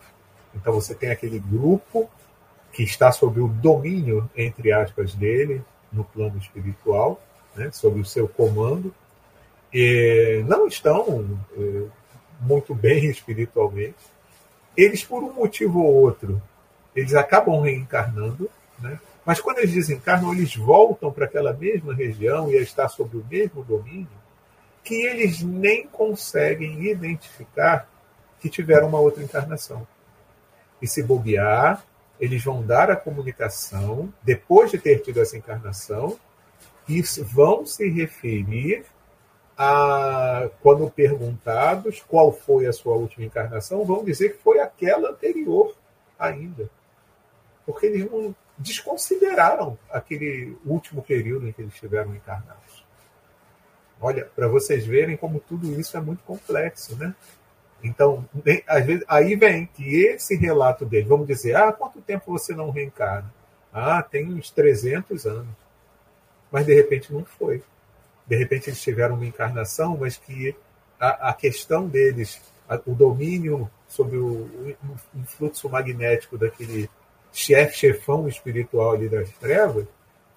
Então 0.55 0.75
você 0.75 0.95
tem 0.95 1.11
aquele 1.11 1.38
grupo 1.38 2.11
que 2.72 2.83
está 2.83 3.11
sob 3.11 3.40
o 3.40 3.48
domínio, 3.48 4.30
entre 4.37 4.72
aspas, 4.72 5.14
dele, 5.14 5.62
no 5.92 6.04
plano 6.04 6.38
espiritual, 6.38 7.20
né, 7.54 7.70
sob 7.72 8.00
o 8.00 8.04
seu 8.04 8.28
comando, 8.28 8.94
e 9.72 10.44
não 10.46 10.66
estão 10.66 11.38
é, 11.56 11.83
muito 12.40 12.74
bem 12.74 13.06
espiritualmente. 13.06 13.96
Eles, 14.76 15.04
por 15.04 15.22
um 15.22 15.33
motivo 15.33 15.80
ou 15.80 15.94
outro, 15.94 16.40
eles 16.94 17.14
acabam 17.14 17.61
reencarnando, 17.61 18.50
né? 18.78 18.98
mas 19.24 19.40
quando 19.40 19.59
eles 19.59 19.72
desencarnam, 19.72 20.33
eles 20.33 20.56
voltam 20.56 21.12
para 21.12 21.26
aquela 21.26 21.52
mesma 21.52 21.94
região 21.94 22.50
e 22.50 22.56
está 22.56 22.88
sob 22.88 23.16
o 23.16 23.26
mesmo 23.30 23.62
domínio, 23.62 24.09
que 24.83 24.94
eles 24.94 25.42
nem 25.42 25.87
conseguem 25.87 26.83
identificar 26.88 27.88
que 28.40 28.48
tiveram 28.48 28.88
uma 28.88 28.98
outra 28.98 29.22
encarnação. 29.22 29.87
E 30.80 30.88
se 30.88 31.02
bobear, 31.02 31.85
eles 32.20 32.44
vão 32.44 32.62
dar 32.62 32.90
a 32.90 32.96
comunicação, 32.96 34.12
depois 34.22 34.70
de 34.70 34.78
ter 34.78 35.00
tido 35.00 35.20
essa 35.20 35.37
encarnação, 35.37 36.18
e 36.88 37.02
vão 37.22 37.64
se 37.64 37.88
referir 37.88 38.85
a, 39.56 40.50
quando 40.62 40.90
perguntados 40.90 42.02
qual 42.06 42.33
foi 42.33 42.66
a 42.66 42.72
sua 42.72 42.94
última 42.94 43.24
encarnação, 43.24 43.85
vão 43.85 44.04
dizer 44.04 44.37
que 44.37 44.42
foi 44.42 44.61
aquela 44.61 45.11
anterior 45.11 45.74
ainda. 46.18 46.68
Porque 47.64 47.87
eles 47.87 48.11
não 48.11 48.35
desconsideraram 48.59 49.78
aquele 49.90 50.56
último 50.66 51.02
período 51.02 51.48
em 51.48 51.52
que 51.52 51.62
eles 51.62 51.72
estiveram 51.72 52.14
encarnados. 52.14 52.85
Olha, 54.00 54.24
para 54.35 54.48
vocês 54.48 54.87
verem 54.87 55.16
como 55.16 55.40
tudo 55.40 55.78
isso 55.78 55.96
é 55.96 56.00
muito 56.00 56.22
complexo, 56.24 56.96
né? 56.96 57.14
Então, 57.83 58.29
às 58.66 58.85
vezes, 58.85 59.05
aí 59.09 59.35
vem 59.35 59.66
que 59.66 60.05
esse 60.05 60.37
relato 60.37 60.85
dele, 60.85 61.09
vamos 61.09 61.27
dizer, 61.27 61.57
ah, 61.57 61.73
quanto 61.73 62.01
tempo 62.01 62.31
você 62.31 62.55
não 62.55 62.71
reencarna? 62.71 63.33
Ah, 63.73 64.03
tem 64.03 64.27
uns 64.33 64.51
300 64.51 65.27
anos. 65.27 65.55
Mas 66.51 66.66
de 66.66 66.75
repente 66.75 67.12
não 67.12 67.25
foi. 67.25 67.62
De 68.27 68.37
repente 68.37 68.69
eles 68.69 68.83
tiveram 68.83 69.14
uma 69.14 69.27
encarnação, 69.27 69.97
mas 69.97 70.16
que 70.16 70.55
a, 70.99 71.31
a 71.31 71.33
questão 71.33 71.88
deles, 71.88 72.40
a, 72.69 72.81
o 72.87 72.95
domínio 72.95 73.71
sobre 73.88 74.16
o, 74.16 74.27
o, 74.27 74.77
o 75.14 75.25
fluxo 75.25 75.69
magnético 75.69 76.37
daquele 76.37 76.90
chefe, 77.33 77.79
chefão 77.79 78.29
espiritual 78.29 78.93
ali 78.93 79.09
das 79.09 79.31
trevas, 79.31 79.87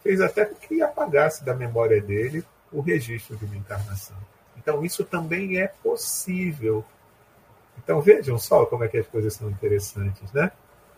fez 0.02 0.22
até 0.22 0.46
com 0.46 0.56
que 0.56 0.82
apagasse 0.82 1.44
da 1.44 1.54
memória 1.54 2.02
dele 2.02 2.44
o 2.72 2.82
registro 2.82 3.36
de 3.36 3.46
uma 3.46 3.56
encarnação. 3.56 4.18
Então, 4.58 4.84
isso 4.86 5.04
também 5.04 5.60
é 5.60 5.68
possível 5.68 6.86
então 7.84 8.02
vejam 8.02 8.38
só 8.38 8.66
como 8.66 8.84
é 8.84 8.88
que 8.88 8.98
as 8.98 9.08
coisas 9.08 9.34
são 9.34 9.50
interessantes, 9.50 10.32
né? 10.32 10.52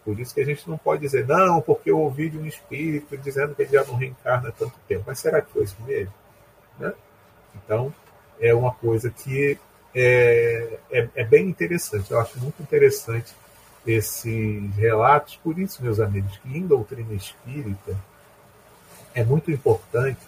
Por 0.04 0.20
isso 0.20 0.36
que 0.36 0.42
a 0.42 0.46
gente 0.46 0.70
não 0.70 0.78
pode 0.78 1.02
dizer, 1.02 1.26
não, 1.26 1.60
porque 1.60 1.90
eu 1.90 2.00
ouvi 2.00 2.30
de 2.30 2.38
um 2.38 2.46
espírito 2.46 3.18
dizendo 3.18 3.56
que 3.56 3.64
ele 3.64 3.72
já 3.72 3.84
não 3.86 3.96
reencarna 3.96 4.50
há 4.50 4.52
tanto 4.52 4.76
tempo. 4.88 5.04
Mas 5.08 5.18
será 5.18 5.42
que 5.42 5.52
foi 5.52 5.64
isso 5.64 5.76
mesmo? 5.84 6.14
Né? 6.80 6.94
Então, 7.56 7.92
é 8.40 8.54
uma 8.54 8.72
coisa 8.72 9.10
que 9.10 9.58
é, 9.96 10.78
é, 10.92 11.10
é, 11.16 11.24
bem 11.24 11.48
interessante. 11.48 12.12
Eu 12.12 12.20
acho 12.20 12.40
muito 12.40 12.62
interessante 12.62 13.34
esses 13.88 14.76
relatos. 14.76 15.38
Por 15.38 15.58
isso, 15.58 15.82
meus 15.82 16.00
amigos, 16.00 16.38
que 16.38 16.56
em 16.56 16.68
doutrina 16.68 17.14
espírita 17.14 17.98
é 19.16 19.24
muito 19.24 19.50
importante 19.50 20.20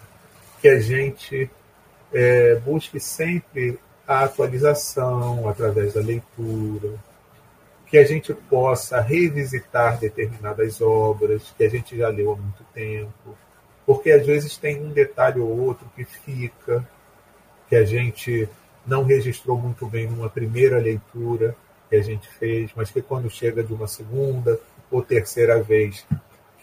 que 0.60 0.68
a 0.68 0.80
gente 0.80 1.48
é, 2.12 2.56
busque 2.56 2.98
sempre 2.98 3.78
a 4.08 4.24
atualização 4.24 5.46
através 5.46 5.92
da 5.92 6.00
leitura, 6.00 6.94
que 7.86 7.98
a 7.98 8.04
gente 8.04 8.32
possa 8.32 9.02
revisitar 9.02 9.98
determinadas 9.98 10.80
obras 10.80 11.54
que 11.56 11.64
a 11.64 11.68
gente 11.68 11.94
já 11.96 12.08
leu 12.08 12.32
há 12.32 12.36
muito 12.36 12.64
tempo, 12.72 13.36
porque 13.84 14.10
às 14.10 14.26
vezes 14.26 14.56
tem 14.56 14.82
um 14.82 14.90
detalhe 14.90 15.38
ou 15.38 15.60
outro 15.60 15.86
que 15.94 16.06
fica, 16.06 16.86
que 17.68 17.76
a 17.76 17.84
gente 17.84 18.48
não 18.86 19.04
registrou 19.04 19.58
muito 19.58 19.86
bem 19.86 20.06
numa 20.06 20.30
primeira 20.30 20.78
leitura, 20.78 21.54
que 21.90 21.96
a 21.96 22.02
gente 22.02 22.28
fez, 22.28 22.70
mas 22.74 22.90
que 22.90 23.02
quando 23.02 23.28
chega 23.28 23.62
de 23.62 23.74
uma 23.74 23.86
segunda 23.86 24.58
ou 24.90 25.02
terceira 25.02 25.62
vez, 25.62 26.06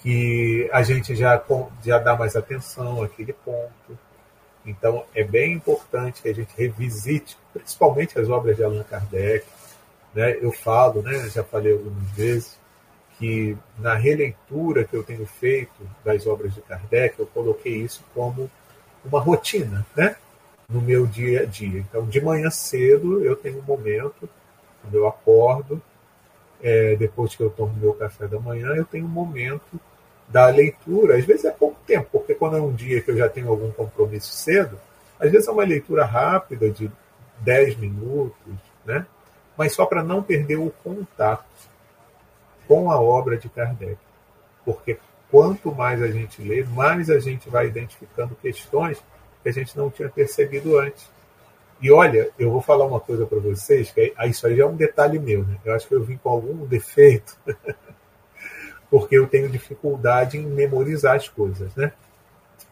que 0.02 0.68
a 0.74 0.82
gente 0.82 1.16
já, 1.16 1.40
já 1.84 2.00
dá 2.00 2.16
mais 2.16 2.36
atenção 2.36 3.04
àquele 3.04 3.34
ponto. 3.34 3.98
Então, 4.66 5.06
é 5.14 5.24
bem 5.24 5.54
importante 5.54 6.22
que 6.22 6.30
a 6.30 6.34
gente 6.34 6.50
revisite, 6.58 7.38
principalmente 7.54 8.20
as 8.20 8.30
obras 8.30 8.56
de 8.56 8.64
Allan 8.64 8.84
Kardec. 8.84 9.46
Né? 10.14 10.38
Eu 10.42 10.52
falo, 10.52 11.02
né, 11.02 11.30
já 11.30 11.44
falei 11.44 11.74
algumas 11.74 12.10
vezes, 12.12 12.58
que 13.18 13.58
na 13.78 13.96
releitura 13.96 14.84
que 14.84 14.96
eu 14.96 15.04
tenho 15.04 15.26
feito 15.26 15.88
das 16.04 16.26
obras 16.28 16.54
de 16.54 16.62
Kardec, 16.62 17.20
eu 17.20 17.28
coloquei 17.28 17.76
isso 17.78 18.04
como 18.14 18.50
uma 19.04 19.20
rotina, 19.20 19.86
né? 19.96 20.16
no 20.68 20.82
meu 20.82 21.06
dia 21.06 21.42
a 21.42 21.46
dia. 21.46 21.80
Então, 21.80 22.06
de 22.06 22.20
manhã 22.20 22.50
cedo, 22.50 23.24
eu 23.24 23.36
tenho 23.36 23.60
um 23.60 23.64
momento, 23.64 24.28
quando 24.82 24.96
eu 24.96 25.08
acordo, 25.08 25.82
é, 26.62 26.96
depois 26.96 27.36
que 27.36 27.44
eu 27.44 27.50
tomo 27.50 27.74
meu 27.74 27.94
café 27.94 28.28
da 28.28 28.40
manhã, 28.40 28.70
eu 28.76 28.86
tenho 28.86 29.06
um 29.06 29.10
momento 29.10 29.80
da 30.28 30.48
leitura. 30.48 31.18
Às 31.18 31.26
vezes 31.26 31.46
é 31.46 31.52
pouco 31.52 31.78
tempo, 31.86 32.08
porque 32.12 32.36
quando 32.36 32.58
é 32.58 32.62
um 32.62 32.74
dia 32.74 33.02
que 33.02 33.12
eu 33.12 33.18
já 33.18 33.30
tenho 33.30 33.50
algum 33.50 33.72
compromisso 33.72 34.34
cedo, 34.34 34.80
às 35.20 35.32
vezes 35.32 35.48
é 35.48 35.52
uma 35.52 35.64
leitura 35.64 36.06
rápida 36.06 36.70
de 36.70 36.92
10 37.42 37.78
minutos, 37.78 38.54
né? 38.86 39.06
mas 39.58 39.74
só 39.74 39.86
para 39.86 40.04
não 40.04 40.22
perder 40.22 40.58
o 40.58 40.72
contato 40.84 41.46
com 42.68 42.92
a 42.92 43.00
obra 43.00 43.38
de 43.38 43.48
Kardec. 43.50 43.98
Porque 44.64 44.98
quanto 45.30 45.74
mais 45.74 46.02
a 46.02 46.08
gente 46.08 46.42
lê, 46.42 46.64
mais 46.64 47.10
a 47.10 47.20
gente 47.20 47.50
vai 47.50 47.68
identificando 47.68 48.36
questões 48.36 49.02
que 49.42 49.50
a 49.50 49.52
gente 49.52 49.78
não 49.78 49.90
tinha 49.90 50.10
percebido 50.10 50.78
antes. 50.78 51.10
E 51.82 51.92
olha, 51.92 52.30
eu 52.40 52.52
vou 52.52 52.62
falar 52.62 52.86
uma 52.86 53.00
coisa 53.00 53.26
para 53.26 53.40
vocês, 53.40 53.92
que 53.92 54.14
isso 54.26 54.48
aí 54.48 54.60
é 54.60 54.66
um 54.66 54.76
detalhe 54.76 55.20
meu, 55.20 55.44
né? 55.44 55.58
Eu 55.64 55.74
acho 55.76 55.88
que 55.88 55.94
eu 55.94 56.04
vim 56.04 56.18
com 56.18 56.30
algum 56.30 56.66
defeito, 56.66 57.38
porque 58.90 59.18
eu 59.18 59.28
tenho 59.28 59.50
dificuldade 59.50 60.38
em 60.38 60.46
memorizar 60.46 61.16
as 61.16 61.28
coisas, 61.28 61.74
né? 61.76 61.92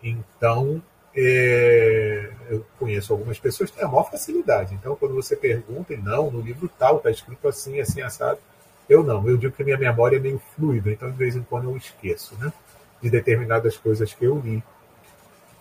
Então, 0.02 0.82
é, 1.15 2.32
eu 2.49 2.65
conheço 2.80 3.13
algumas 3.13 3.39
pessoas 3.39 3.69
que 3.69 3.78
têm 3.78 3.86
a 3.86 3.89
maior 3.89 4.10
facilidade. 4.10 4.73
Então, 4.73 4.95
quando 4.95 5.15
você 5.15 5.36
pergunta, 5.36 5.93
e 5.93 5.97
não, 5.97 6.32
no 6.32 6.41
livro 6.41 6.69
tal, 6.78 6.97
está 6.97 7.12
escrito 7.12 7.47
assim, 7.47 7.80
assim, 7.80 8.02
assado. 8.02 8.39
Eu 8.89 9.04
não, 9.04 9.28
eu 9.28 9.38
digo 9.38 9.56
que 9.56 9.63
minha 9.63 9.78
memória 9.78 10.17
é 10.17 10.19
meio 10.19 10.41
fluida, 10.56 10.91
então 10.91 11.10
de 11.10 11.17
vez 11.17 11.36
em 11.36 11.43
quando 11.43 11.69
eu 11.69 11.78
esqueço, 11.78 12.36
né? 12.39 12.52
De 13.02 13.10
determinadas 13.10 13.78
coisas 13.78 14.13
que 14.13 14.26
eu 14.26 14.39
li. 14.39 14.63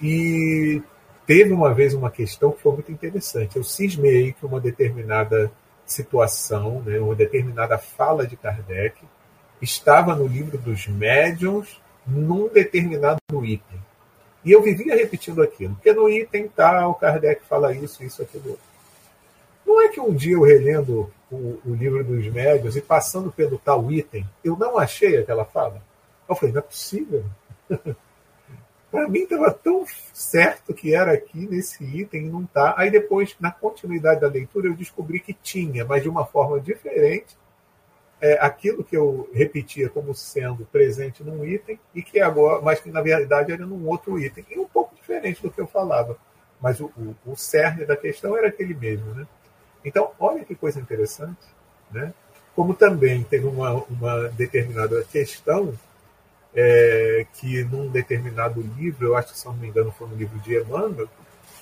E 0.01 0.83
teve 1.27 1.53
uma 1.53 1.73
vez 1.73 1.95
uma 1.95 2.11
questão 2.11 2.51
que 2.51 2.61
foi 2.61 2.73
muito 2.73 2.91
interessante. 2.91 3.57
Eu 3.57 3.63
cismei 3.63 4.33
que 4.33 4.45
uma 4.45 4.61
determinada 4.61 5.53
situação, 5.87 6.83
né, 6.83 6.99
uma 6.99 7.15
determinada 7.15 7.79
fala 7.79 8.27
de 8.27 8.37
Kardec 8.37 9.05
estava 9.63 10.15
no 10.15 10.27
livro 10.27 10.59
dos 10.59 10.87
médiuns 10.89 11.81
num 12.07 12.49
determinado 12.49 13.21
item. 13.45 13.81
E 14.45 14.51
eu 14.51 14.61
vivia 14.61 14.97
repetindo 14.97 15.41
aquilo, 15.41 15.75
porque 15.75 15.93
no 15.93 16.09
item 16.11 16.49
tal, 16.49 16.97
Kardec 16.97 17.45
fala 17.45 17.73
isso, 17.73 18.03
isso, 18.03 18.21
aquilo. 18.21 18.59
Não 19.65 19.81
é 19.81 19.89
que 19.89 20.01
um 20.01 20.13
dia 20.13 20.35
eu 20.35 20.43
relendo 20.43 21.11
o, 21.31 21.61
o 21.65 21.75
livro 21.75 22.03
dos 22.03 22.27
médiuns 22.27 22.75
e 22.75 22.81
passando 22.81 23.31
pelo 23.31 23.57
tal 23.57 23.91
item, 23.93 24.29
eu 24.45 24.57
não 24.57 24.77
achei 24.77 25.17
aquela 25.17 25.45
fala. 25.45 25.81
Eu 26.29 26.35
falei, 26.35 26.53
não 26.53 26.59
é 26.59 26.63
possível. 26.63 27.25
Para 28.91 29.09
mim 29.09 29.21
estava 29.21 29.51
tão 29.51 29.87
certo 30.13 30.75
que 30.75 30.95
era 30.95 31.13
aqui 31.13 31.47
nesse 31.47 31.83
item 31.83 32.27
e 32.27 32.29
não 32.29 32.43
está. 32.43 32.75
Aí 32.77 32.91
depois, 32.91 33.35
na 33.41 33.51
continuidade 33.51 34.21
da 34.21 34.29
leitura, 34.29 34.69
eu 34.69 34.75
descobri 34.75 35.19
que 35.21 35.33
tinha, 35.33 35.85
mas 35.85 36.03
de 36.03 36.11
uma 36.11 36.27
forma 36.27 36.61
diferente, 36.61 37.35
é, 38.23 38.39
aquilo 38.41 38.85
que 38.85 38.97
eu 38.97 39.29
repetia 39.35 39.89
como 39.89 40.15
sendo 40.15 40.65
presente 40.67 41.25
num 41.25 41.45
item 41.45 41.79
e 41.93 42.03
que 42.05 42.21
agora, 42.21 42.63
mas 42.63 42.81
que 42.81 42.89
na 42.89 43.03
verdade 43.03 43.51
era 43.51 43.67
num 43.67 43.85
outro 43.89 44.17
item 44.17 44.47
e 44.49 44.61
um 44.61 44.65
pouco 44.65 44.95
diferente 44.95 45.43
do 45.43 45.51
que 45.51 45.61
eu 45.61 45.67
falava. 45.67 46.17
Mas 46.61 46.79
o, 46.79 46.85
o, 46.97 47.17
o 47.33 47.37
cerne 47.37 47.85
da 47.85 47.97
questão 47.97 48.37
era 48.37 48.47
aquele 48.47 48.75
mesmo, 48.75 49.13
né? 49.13 49.27
Então, 49.85 50.13
olha 50.21 50.45
que 50.45 50.55
coisa 50.55 50.79
interessante, 50.79 51.45
né? 51.91 52.15
Como 52.55 52.75
também 52.75 53.25
teve 53.25 53.45
uma, 53.45 53.73
uma 53.91 54.29
determinada 54.29 55.03
questão 55.11 55.75
é, 56.55 57.27
que 57.35 57.65
num 57.65 57.91
determinado 57.91 58.61
livro, 58.79 59.09
eu 59.09 59.17
acho 59.17 59.33
que 59.33 59.39
se 59.41 59.47
não 59.47 59.55
me 59.55 59.67
engano 59.67 59.91
foi 59.91 60.07
no 60.07 60.15
livro 60.15 60.39
de 60.39 60.61
Emmanuel, 60.61 61.09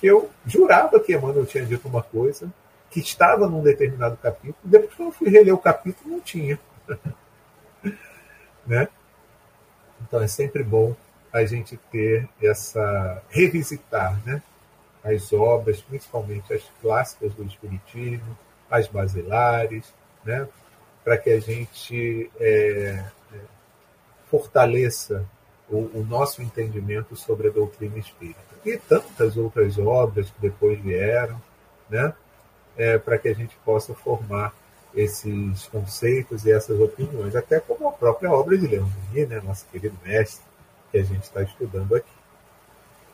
eu 0.03 0.29
jurava 0.45 0.99
que 0.99 1.15
Emmanuel 1.15 1.47
tinha 1.47 1.65
dito 1.65 1.87
uma 1.87 2.03
coisa 2.03 2.53
que 2.91 2.99
estava 2.99 3.47
num 3.47 3.63
determinado 3.63 4.17
capítulo, 4.17 4.57
depois 4.63 4.93
que 4.93 5.01
eu 5.01 5.11
fui 5.11 5.29
reler 5.29 5.53
o 5.53 5.57
capítulo, 5.57 6.11
não 6.11 6.19
tinha. 6.19 6.59
né? 8.67 8.89
Então 10.01 10.21
é 10.21 10.27
sempre 10.27 10.61
bom 10.61 10.93
a 11.31 11.45
gente 11.45 11.77
ter 11.89 12.27
essa 12.41 13.23
revisitar, 13.29 14.21
né? 14.25 14.43
As 15.03 15.31
obras, 15.31 15.81
principalmente 15.81 16.53
as 16.53 16.63
clássicas 16.81 17.33
do 17.33 17.43
Espiritismo, 17.43 18.37
as 18.69 18.87
basilares, 18.87 19.93
né? 20.23 20.47
Para 21.03 21.17
que 21.17 21.29
a 21.29 21.39
gente 21.39 22.29
é, 22.39 23.03
fortaleça 24.29 25.25
o, 25.69 25.99
o, 25.99 26.05
nosso 26.07 26.41
entendimento 26.41 27.15
sobre 27.15 27.47
a 27.47 27.51
doutrina 27.51 27.97
espírita. 27.97 28.39
E 28.65 28.77
tantas 28.77 29.37
outras 29.37 29.77
obras 29.79 30.29
que 30.29 30.41
depois 30.41 30.79
vieram, 30.79 31.41
né? 31.89 32.13
É, 32.77 32.97
para 32.97 33.17
que 33.17 33.27
a 33.27 33.33
gente 33.33 33.55
possa 33.65 33.93
formar 33.93 34.53
esses 34.93 35.67
conceitos 35.67 36.45
e 36.45 36.51
essas 36.51 36.79
opiniões, 36.79 37.35
até 37.35 37.59
como 37.59 37.87
a 37.87 37.91
própria 37.91 38.31
obra 38.31 38.57
de 38.57 38.67
Leão 38.67 38.89
Denis, 39.11 39.29
né, 39.29 39.41
nosso 39.43 39.65
querido 39.67 39.97
mestre, 40.03 40.43
que 40.91 40.97
a 40.97 41.03
gente 41.03 41.23
está 41.23 41.41
estudando 41.41 41.95
aqui. 41.95 42.11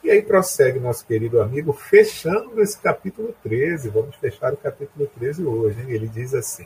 E 0.04 0.10
aí 0.10 0.22
prossegue 0.22 0.80
nosso 0.80 1.06
querido 1.06 1.42
amigo, 1.42 1.74
fechando 1.74 2.62
esse 2.62 2.78
capítulo 2.78 3.36
13. 3.44 3.90
Vamos 3.90 4.16
fechar 4.16 4.54
o 4.54 4.58
capítulo 4.58 5.08
13 5.20 5.44
hoje. 5.44 5.82
Hein? 5.82 5.90
Ele 5.90 6.08
diz 6.08 6.34
assim: 6.34 6.66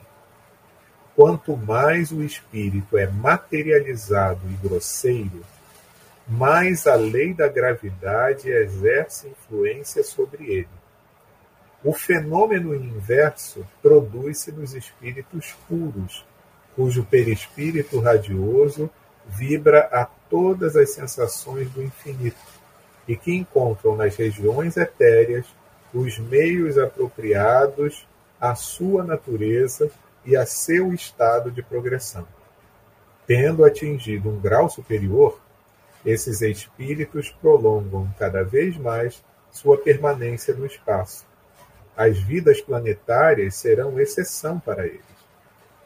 Quanto 1.16 1.56
mais 1.56 2.12
o 2.12 2.22
espírito 2.22 2.96
é 2.96 3.06
materializado 3.06 4.40
e 4.48 4.66
grosseiro, 4.66 5.42
mais 6.28 6.86
a 6.86 6.94
lei 6.94 7.34
da 7.34 7.48
gravidade 7.48 8.48
exerce 8.48 9.28
influência 9.28 10.04
sobre 10.04 10.44
ele. 10.44 10.81
O 11.84 11.92
fenômeno 11.92 12.74
inverso 12.74 13.66
produz-se 13.82 14.52
nos 14.52 14.72
espíritos 14.72 15.56
puros, 15.68 16.24
cujo 16.76 17.04
perispírito 17.04 17.98
radioso 17.98 18.88
vibra 19.26 19.88
a 19.92 20.04
todas 20.04 20.76
as 20.76 20.90
sensações 20.90 21.68
do 21.70 21.82
infinito 21.82 22.36
e 23.06 23.16
que 23.16 23.32
encontram 23.34 23.96
nas 23.96 24.14
regiões 24.14 24.76
etéreas 24.76 25.46
os 25.92 26.18
meios 26.18 26.78
apropriados 26.78 28.06
à 28.40 28.54
sua 28.54 29.02
natureza 29.02 29.90
e 30.24 30.36
a 30.36 30.46
seu 30.46 30.94
estado 30.94 31.50
de 31.50 31.62
progressão. 31.62 32.26
Tendo 33.26 33.64
atingido 33.64 34.28
um 34.30 34.40
grau 34.40 34.70
superior, 34.70 35.40
esses 36.06 36.42
espíritos 36.42 37.30
prolongam 37.30 38.12
cada 38.18 38.44
vez 38.44 38.76
mais 38.76 39.22
sua 39.50 39.78
permanência 39.78 40.54
no 40.54 40.64
espaço. 40.64 41.31
As 41.96 42.18
vidas 42.18 42.60
planetárias 42.60 43.54
serão 43.54 44.00
exceção 44.00 44.58
para 44.58 44.86
eles. 44.86 45.00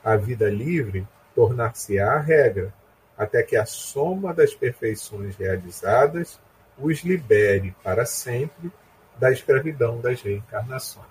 A 0.04 0.16
vida 0.16 0.48
livre 0.48 1.06
tornar-se-á 1.34 2.14
a 2.14 2.20
regra, 2.20 2.72
até 3.18 3.42
que 3.42 3.56
a 3.56 3.66
soma 3.66 4.32
das 4.32 4.54
perfeições 4.54 5.36
realizadas 5.36 6.38
os 6.78 7.00
libere 7.00 7.74
para 7.82 8.04
sempre 8.06 8.70
da 9.18 9.30
escravidão 9.30 10.00
das 10.00 10.20
reencarnações. 10.20 11.06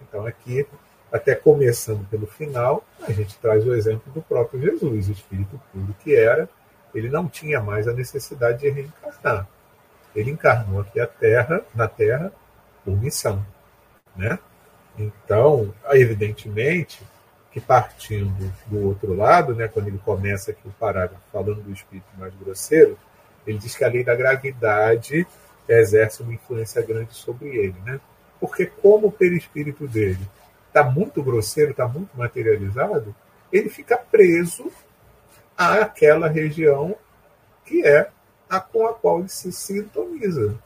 Então, 0.00 0.24
aqui 0.26 0.66
até 1.12 1.34
começando 1.34 2.08
pelo 2.08 2.26
final, 2.26 2.84
a 3.02 3.12
gente 3.12 3.36
traz 3.38 3.66
o 3.66 3.74
exemplo 3.74 4.12
do 4.12 4.22
próprio 4.22 4.60
Jesus, 4.60 5.08
o 5.08 5.12
Espírito 5.12 5.60
puro 5.72 5.94
que 6.02 6.14
era, 6.14 6.48
ele 6.94 7.08
não 7.08 7.28
tinha 7.28 7.60
mais 7.60 7.88
a 7.88 7.92
necessidade 7.92 8.60
de 8.60 8.70
reencarnar. 8.70 9.46
Ele 10.14 10.30
encarnou 10.30 10.80
aqui 10.80 11.00
a 11.00 11.06
terra, 11.06 11.62
na 11.74 11.88
Terra 11.88 12.32
por 12.84 12.96
missão, 12.96 13.44
né? 14.16 14.38
Então, 14.98 15.72
evidentemente, 15.90 17.02
que 17.52 17.60
partindo 17.60 18.52
do 18.66 18.86
outro 18.86 19.14
lado, 19.14 19.54
né, 19.54 19.66
quando 19.66 19.88
ele 19.88 19.98
começa 19.98 20.50
aqui 20.50 20.66
o 20.66 20.72
parágrafo 20.72 21.22
falando 21.32 21.62
do 21.62 21.72
espírito 21.72 22.06
mais 22.18 22.32
grosseiro, 22.34 22.98
ele 23.46 23.58
diz 23.58 23.74
que 23.74 23.84
a 23.84 23.88
lei 23.88 24.04
da 24.04 24.14
gravidade 24.14 25.26
exerce 25.68 26.22
uma 26.22 26.34
influência 26.34 26.82
grande 26.82 27.14
sobre 27.14 27.48
ele, 27.48 27.76
né? 27.84 28.00
Porque 28.38 28.66
como 28.66 29.08
o 29.08 29.12
perispírito 29.12 29.86
dele 29.86 30.20
está 30.68 30.84
muito 30.84 31.22
grosseiro, 31.22 31.72
está 31.72 31.86
muito 31.86 32.16
materializado, 32.16 33.14
ele 33.52 33.68
fica 33.68 33.96
preso 33.96 34.70
àquela 35.56 36.28
região 36.28 36.96
que 37.64 37.84
é 37.84 38.10
a 38.48 38.60
com 38.60 38.86
a 38.86 38.94
qual 38.94 39.20
ele 39.20 39.28
se 39.28 39.52
sintoniza. 39.52 40.56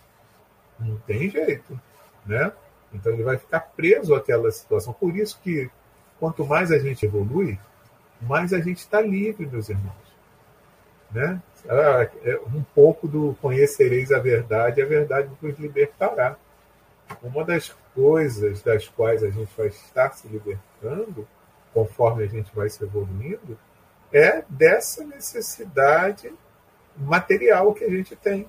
Não 0.78 0.96
tem 1.00 1.30
jeito, 1.30 1.78
né? 2.26 2.52
Então 2.94 3.12
ele 3.12 3.22
vai 3.22 3.36
ficar 3.36 3.60
preso 3.60 4.14
àquela 4.14 4.50
situação. 4.50 4.92
Por 4.92 5.16
isso 5.16 5.38
que 5.42 5.70
quanto 6.18 6.46
mais 6.46 6.70
a 6.70 6.78
gente 6.78 7.04
evolui, 7.04 7.58
mais 8.20 8.52
a 8.52 8.60
gente 8.60 8.78
está 8.78 9.00
livre, 9.00 9.46
meus 9.46 9.68
irmãos. 9.68 10.14
Né? 11.10 11.40
Ah, 11.68 12.08
é 12.24 12.36
um 12.54 12.62
pouco 12.74 13.06
do 13.06 13.36
conhecereis 13.40 14.10
a 14.12 14.18
verdade, 14.18 14.82
a 14.82 14.86
verdade 14.86 15.30
vos 15.40 15.58
libertará. 15.58 16.36
Uma 17.22 17.44
das 17.44 17.74
coisas 17.94 18.62
das 18.62 18.88
quais 18.88 19.22
a 19.22 19.30
gente 19.30 19.52
vai 19.56 19.68
estar 19.68 20.10
se 20.12 20.26
libertando, 20.28 21.26
conforme 21.72 22.24
a 22.24 22.26
gente 22.26 22.54
vai 22.54 22.68
se 22.70 22.82
evoluindo, 22.82 23.58
é 24.12 24.44
dessa 24.48 25.04
necessidade 25.04 26.32
material 26.96 27.74
que 27.74 27.84
a 27.84 27.90
gente 27.90 28.14
tem, 28.16 28.48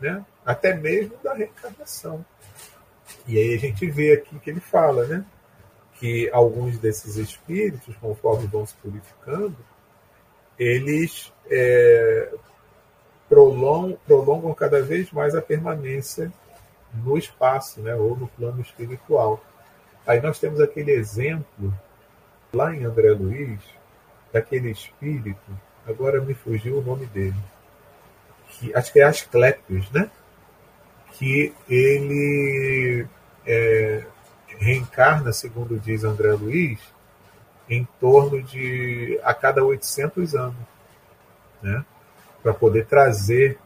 né? 0.00 0.24
até 0.44 0.74
mesmo 0.74 1.16
da 1.22 1.34
reencarnação. 1.34 2.24
E 3.26 3.38
aí 3.38 3.54
a 3.54 3.58
gente 3.58 3.88
vê 3.90 4.12
aqui 4.12 4.38
que 4.38 4.50
ele 4.50 4.60
fala, 4.60 5.06
né? 5.06 5.24
que 5.98 6.28
alguns 6.30 6.78
desses 6.78 7.16
espíritos, 7.16 7.96
conforme 7.96 8.46
vão 8.46 8.66
se 8.66 8.74
purificando, 8.74 9.56
eles 10.58 11.32
é, 11.50 12.32
prolongam, 13.28 13.98
prolongam 14.06 14.54
cada 14.54 14.82
vez 14.82 15.10
mais 15.10 15.34
a 15.34 15.42
permanência 15.42 16.32
no 16.94 17.16
espaço, 17.16 17.80
né, 17.80 17.94
ou 17.94 18.16
no 18.16 18.28
plano 18.28 18.60
espiritual. 18.60 19.42
Aí 20.06 20.20
nós 20.20 20.38
temos 20.38 20.60
aquele 20.60 20.92
exemplo 20.92 21.74
lá 22.52 22.74
em 22.74 22.84
André 22.84 23.10
Luiz, 23.10 23.60
daquele 24.32 24.70
espírito, 24.70 25.60
agora 25.86 26.20
me 26.20 26.34
fugiu 26.34 26.78
o 26.78 26.82
nome 26.82 27.06
dele, 27.06 27.36
que 28.48 28.74
acho 28.74 28.92
que 28.92 29.00
é 29.00 29.04
Asclepios, 29.04 29.90
né? 29.90 30.10
Que 31.18 31.54
ele 31.68 33.06
é, 33.46 34.04
reencarna, 34.58 35.32
segundo 35.32 35.78
diz 35.78 36.04
André 36.04 36.32
Luiz, 36.32 36.80
em 37.68 37.86
torno 37.98 38.42
de 38.42 39.18
a 39.22 39.34
cada 39.34 39.64
800 39.64 40.34
anos, 40.34 40.56
né? 41.62 41.84
Para 42.42 42.54
poder 42.54 42.86
trazer 42.86 43.58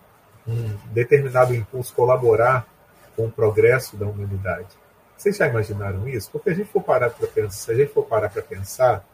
um 0.46 0.76
determinado 0.92 1.54
impulso, 1.54 1.94
colaborar 1.94 2.66
com 3.14 3.26
o 3.26 3.30
progresso 3.30 3.96
da 3.96 4.06
humanidade. 4.06 4.68
Vocês 5.16 5.36
já 5.36 5.46
imaginaram 5.46 6.08
isso? 6.08 6.30
Porque 6.30 6.50
a 6.50 6.54
gente 6.54 6.70
for 6.70 6.82
parar 6.82 7.10
para 7.10 7.26
pensar, 7.26 7.50
se 7.50 7.70
a 7.70 7.74
gente 7.74 7.92
for 7.92 8.04
parar 8.04 8.30
para 8.30 8.42
pensar, 8.42 9.04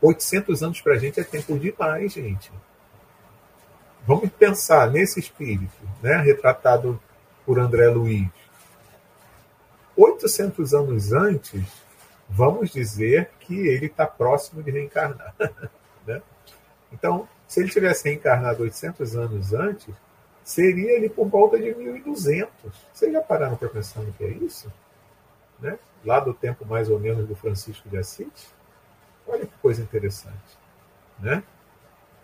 800 0.00 0.62
anos 0.62 0.80
para 0.80 0.94
a 0.94 0.98
gente 0.98 1.18
é 1.18 1.24
tempo 1.24 1.58
demais, 1.58 2.12
gente. 2.12 2.52
Vamos 4.06 4.30
pensar 4.30 4.88
nesse 4.90 5.18
espírito, 5.20 5.76
né, 6.02 6.16
retratado 6.18 7.00
por 7.50 7.58
André 7.58 7.88
Luiz. 7.88 8.28
800 9.96 10.72
anos 10.72 11.12
antes, 11.12 11.64
vamos 12.28 12.70
dizer 12.70 13.28
que 13.40 13.66
ele 13.66 13.86
está 13.86 14.06
próximo 14.06 14.62
de 14.62 14.70
reencarnar. 14.70 15.34
né? 16.06 16.22
Então, 16.92 17.28
se 17.48 17.58
ele 17.58 17.68
tivesse 17.68 18.08
reencarnado 18.08 18.62
800 18.62 19.16
anos 19.16 19.52
antes, 19.52 19.92
seria 20.44 20.92
ele 20.92 21.08
por 21.08 21.26
volta 21.26 21.58
de 21.58 21.74
1200. 21.74 22.48
Vocês 22.94 23.12
já 23.12 23.20
pararam 23.20 23.56
para 23.56 23.68
pensar 23.68 24.00
no 24.02 24.12
que 24.12 24.22
é 24.22 24.28
isso? 24.28 24.72
Né? 25.58 25.76
Lá 26.04 26.20
do 26.20 26.32
tempo 26.32 26.64
mais 26.64 26.88
ou 26.88 27.00
menos 27.00 27.26
do 27.26 27.34
Francisco 27.34 27.88
de 27.88 27.98
Assis? 27.98 28.54
Olha 29.26 29.44
que 29.44 29.58
coisa 29.60 29.82
interessante. 29.82 30.56
Né? 31.18 31.42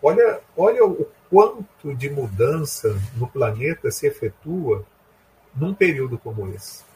Olha, 0.01 0.39
olha 0.55 0.85
o 0.85 1.05
quanto 1.29 1.93
de 1.93 2.09
mudança 2.09 2.97
no 3.17 3.27
planeta 3.27 3.91
se 3.91 4.07
efetua 4.07 4.85
num 5.57 5.73
período 5.73 6.17
como 6.17 6.47
esse 6.53 6.87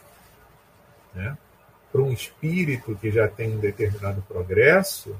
né? 1.13 1.37
para 1.91 2.01
um 2.01 2.11
espírito 2.11 2.95
que 2.95 3.11
já 3.11 3.27
tem 3.27 3.55
um 3.55 3.59
determinado 3.59 4.21
progresso, 4.21 5.15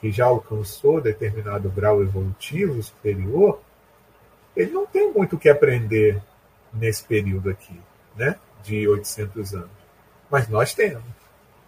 que 0.00 0.10
já 0.10 0.26
alcançou 0.26 1.00
determinado 1.00 1.70
grau 1.70 2.02
evolutivo 2.02 2.82
superior, 2.82 3.60
ele 4.54 4.72
não 4.72 4.86
tem 4.86 5.12
muito 5.12 5.36
o 5.36 5.38
que 5.38 5.48
aprender 5.48 6.20
nesse 6.72 7.04
período 7.04 7.50
aqui, 7.50 7.78
né? 8.16 8.36
de 8.62 8.86
800 8.86 9.54
anos. 9.54 9.70
Mas 10.30 10.48
nós 10.48 10.74
temos. 10.74 11.02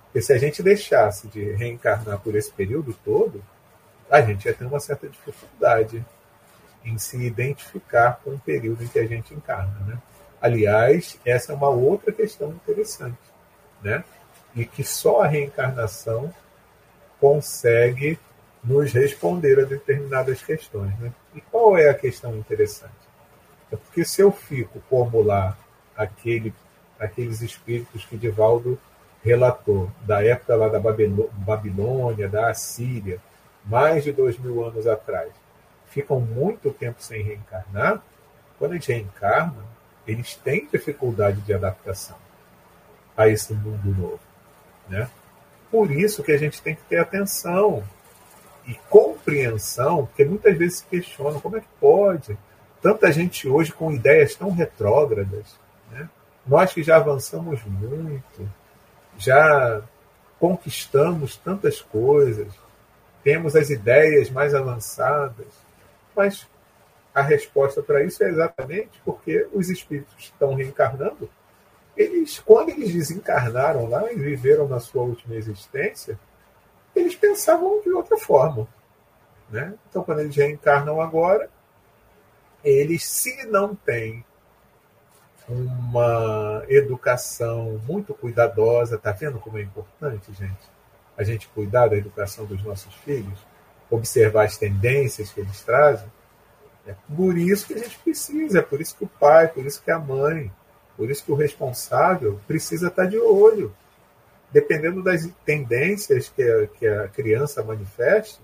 Porque 0.04 0.20
se 0.20 0.32
a 0.32 0.38
gente 0.38 0.62
deixasse 0.62 1.26
de 1.28 1.52
reencarnar 1.52 2.18
por 2.20 2.34
esse 2.34 2.52
período 2.52 2.94
todo, 3.02 3.42
a 4.10 4.20
gente 4.20 4.44
ia 4.44 4.52
ter 4.52 4.66
uma 4.66 4.78
certa 4.78 5.08
dificuldade 5.08 6.04
em 6.84 6.98
se 6.98 7.16
identificar 7.16 8.20
com 8.22 8.34
o 8.34 8.38
período 8.38 8.84
em 8.84 8.88
que 8.88 8.98
a 8.98 9.06
gente 9.06 9.32
encarna. 9.32 9.78
Né? 9.86 9.98
Aliás, 10.42 11.20
essa 11.24 11.52
é 11.52 11.54
uma 11.54 11.68
outra 11.68 12.10
questão 12.10 12.50
interessante, 12.50 13.16
né? 13.80 14.04
E 14.56 14.64
que 14.66 14.82
só 14.82 15.22
a 15.22 15.26
reencarnação 15.28 16.34
consegue 17.20 18.18
nos 18.64 18.92
responder 18.92 19.60
a 19.60 19.64
determinadas 19.64 20.42
questões, 20.42 20.98
né? 20.98 21.12
E 21.32 21.40
qual 21.40 21.78
é 21.78 21.88
a 21.88 21.94
questão 21.94 22.36
interessante? 22.36 22.92
É 23.70 23.76
porque 23.76 24.04
se 24.04 24.20
eu 24.20 24.32
fico 24.32 24.82
como 24.90 25.22
lá 25.22 25.56
aquele, 25.96 26.52
aqueles 26.98 27.40
espíritos 27.40 28.04
que 28.04 28.16
Divaldo 28.16 28.76
relatou, 29.24 29.90
da 30.00 30.24
época 30.24 30.56
lá 30.56 30.68
da 30.68 30.80
Babilônia, 30.80 32.28
da 32.28 32.50
Assíria, 32.50 33.20
mais 33.64 34.02
de 34.02 34.10
dois 34.10 34.36
mil 34.38 34.64
anos 34.64 34.88
atrás, 34.88 35.30
ficam 35.86 36.18
muito 36.18 36.72
tempo 36.72 37.00
sem 37.00 37.22
reencarnar, 37.22 38.02
quando 38.58 38.72
eles 38.72 38.86
reencarnam, 38.86 39.64
eles 40.06 40.34
têm 40.36 40.68
dificuldade 40.70 41.40
de 41.40 41.52
adaptação 41.52 42.16
a 43.16 43.28
esse 43.28 43.52
mundo 43.54 43.88
novo. 43.94 44.20
Né? 44.88 45.08
Por 45.70 45.90
isso 45.90 46.22
que 46.22 46.32
a 46.32 46.38
gente 46.38 46.60
tem 46.60 46.74
que 46.74 46.82
ter 46.82 46.98
atenção 46.98 47.82
e 48.66 48.74
compreensão, 48.88 50.06
porque 50.06 50.24
muitas 50.24 50.56
vezes 50.56 50.78
se 50.78 50.86
questionam 50.86 51.40
como 51.40 51.56
é 51.56 51.60
que 51.60 51.68
pode 51.80 52.36
tanta 52.82 53.12
gente 53.12 53.48
hoje 53.48 53.72
com 53.72 53.92
ideias 53.92 54.34
tão 54.34 54.50
retrógradas. 54.50 55.56
Né? 55.90 56.08
Nós 56.44 56.72
que 56.72 56.82
já 56.82 56.96
avançamos 56.96 57.62
muito, 57.64 58.50
já 59.16 59.80
conquistamos 60.38 61.36
tantas 61.36 61.80
coisas, 61.80 62.52
temos 63.22 63.54
as 63.54 63.70
ideias 63.70 64.28
mais 64.28 64.52
avançadas, 64.52 65.46
mas 66.16 66.48
a 67.14 67.20
resposta 67.20 67.82
para 67.82 68.02
isso 68.02 68.22
é 68.24 68.28
exatamente 68.28 69.00
porque 69.04 69.46
os 69.52 69.68
espíritos 69.68 70.14
estão 70.18 70.54
reencarnando. 70.54 71.28
Eles, 71.96 72.38
quando 72.40 72.70
eles 72.70 72.92
desencarnaram 72.92 73.86
lá 73.86 74.10
e 74.10 74.16
viveram 74.16 74.66
na 74.66 74.80
sua 74.80 75.02
última 75.02 75.34
existência, 75.34 76.18
eles 76.96 77.14
pensavam 77.14 77.82
de 77.82 77.90
outra 77.90 78.16
forma. 78.16 78.66
Né? 79.50 79.74
Então, 79.88 80.02
quando 80.02 80.20
eles 80.20 80.34
reencarnam 80.34 81.00
agora, 81.00 81.50
eles, 82.64 83.04
se 83.04 83.46
não 83.46 83.74
têm 83.74 84.24
uma 85.46 86.64
educação 86.68 87.78
muito 87.86 88.14
cuidadosa, 88.14 88.96
tá 88.96 89.12
vendo 89.12 89.38
como 89.38 89.58
é 89.58 89.62
importante, 89.62 90.32
gente? 90.32 90.70
A 91.18 91.22
gente 91.22 91.48
cuidar 91.48 91.88
da 91.88 91.96
educação 91.96 92.46
dos 92.46 92.62
nossos 92.62 92.94
filhos, 92.94 93.38
observar 93.90 94.44
as 94.44 94.56
tendências 94.56 95.30
que 95.30 95.40
eles 95.40 95.60
trazem 95.62 96.08
é 96.86 96.94
por 97.14 97.36
isso 97.36 97.66
que 97.66 97.74
a 97.74 97.78
gente 97.78 97.98
precisa, 97.98 98.58
é 98.58 98.62
por 98.62 98.80
isso 98.80 98.96
que 98.96 99.04
o 99.04 99.08
pai, 99.08 99.48
por 99.48 99.64
isso 99.64 99.82
que 99.82 99.90
a 99.90 99.98
mãe, 99.98 100.50
por 100.96 101.10
isso 101.10 101.24
que 101.24 101.32
o 101.32 101.36
responsável 101.36 102.40
precisa 102.46 102.88
estar 102.88 103.06
de 103.06 103.18
olho. 103.18 103.74
Dependendo 104.50 105.02
das 105.02 105.26
tendências 105.46 106.28
que 106.28 106.42
a, 106.42 106.66
que 106.66 106.86
a 106.86 107.08
criança 107.08 107.62
manifeste, 107.62 108.40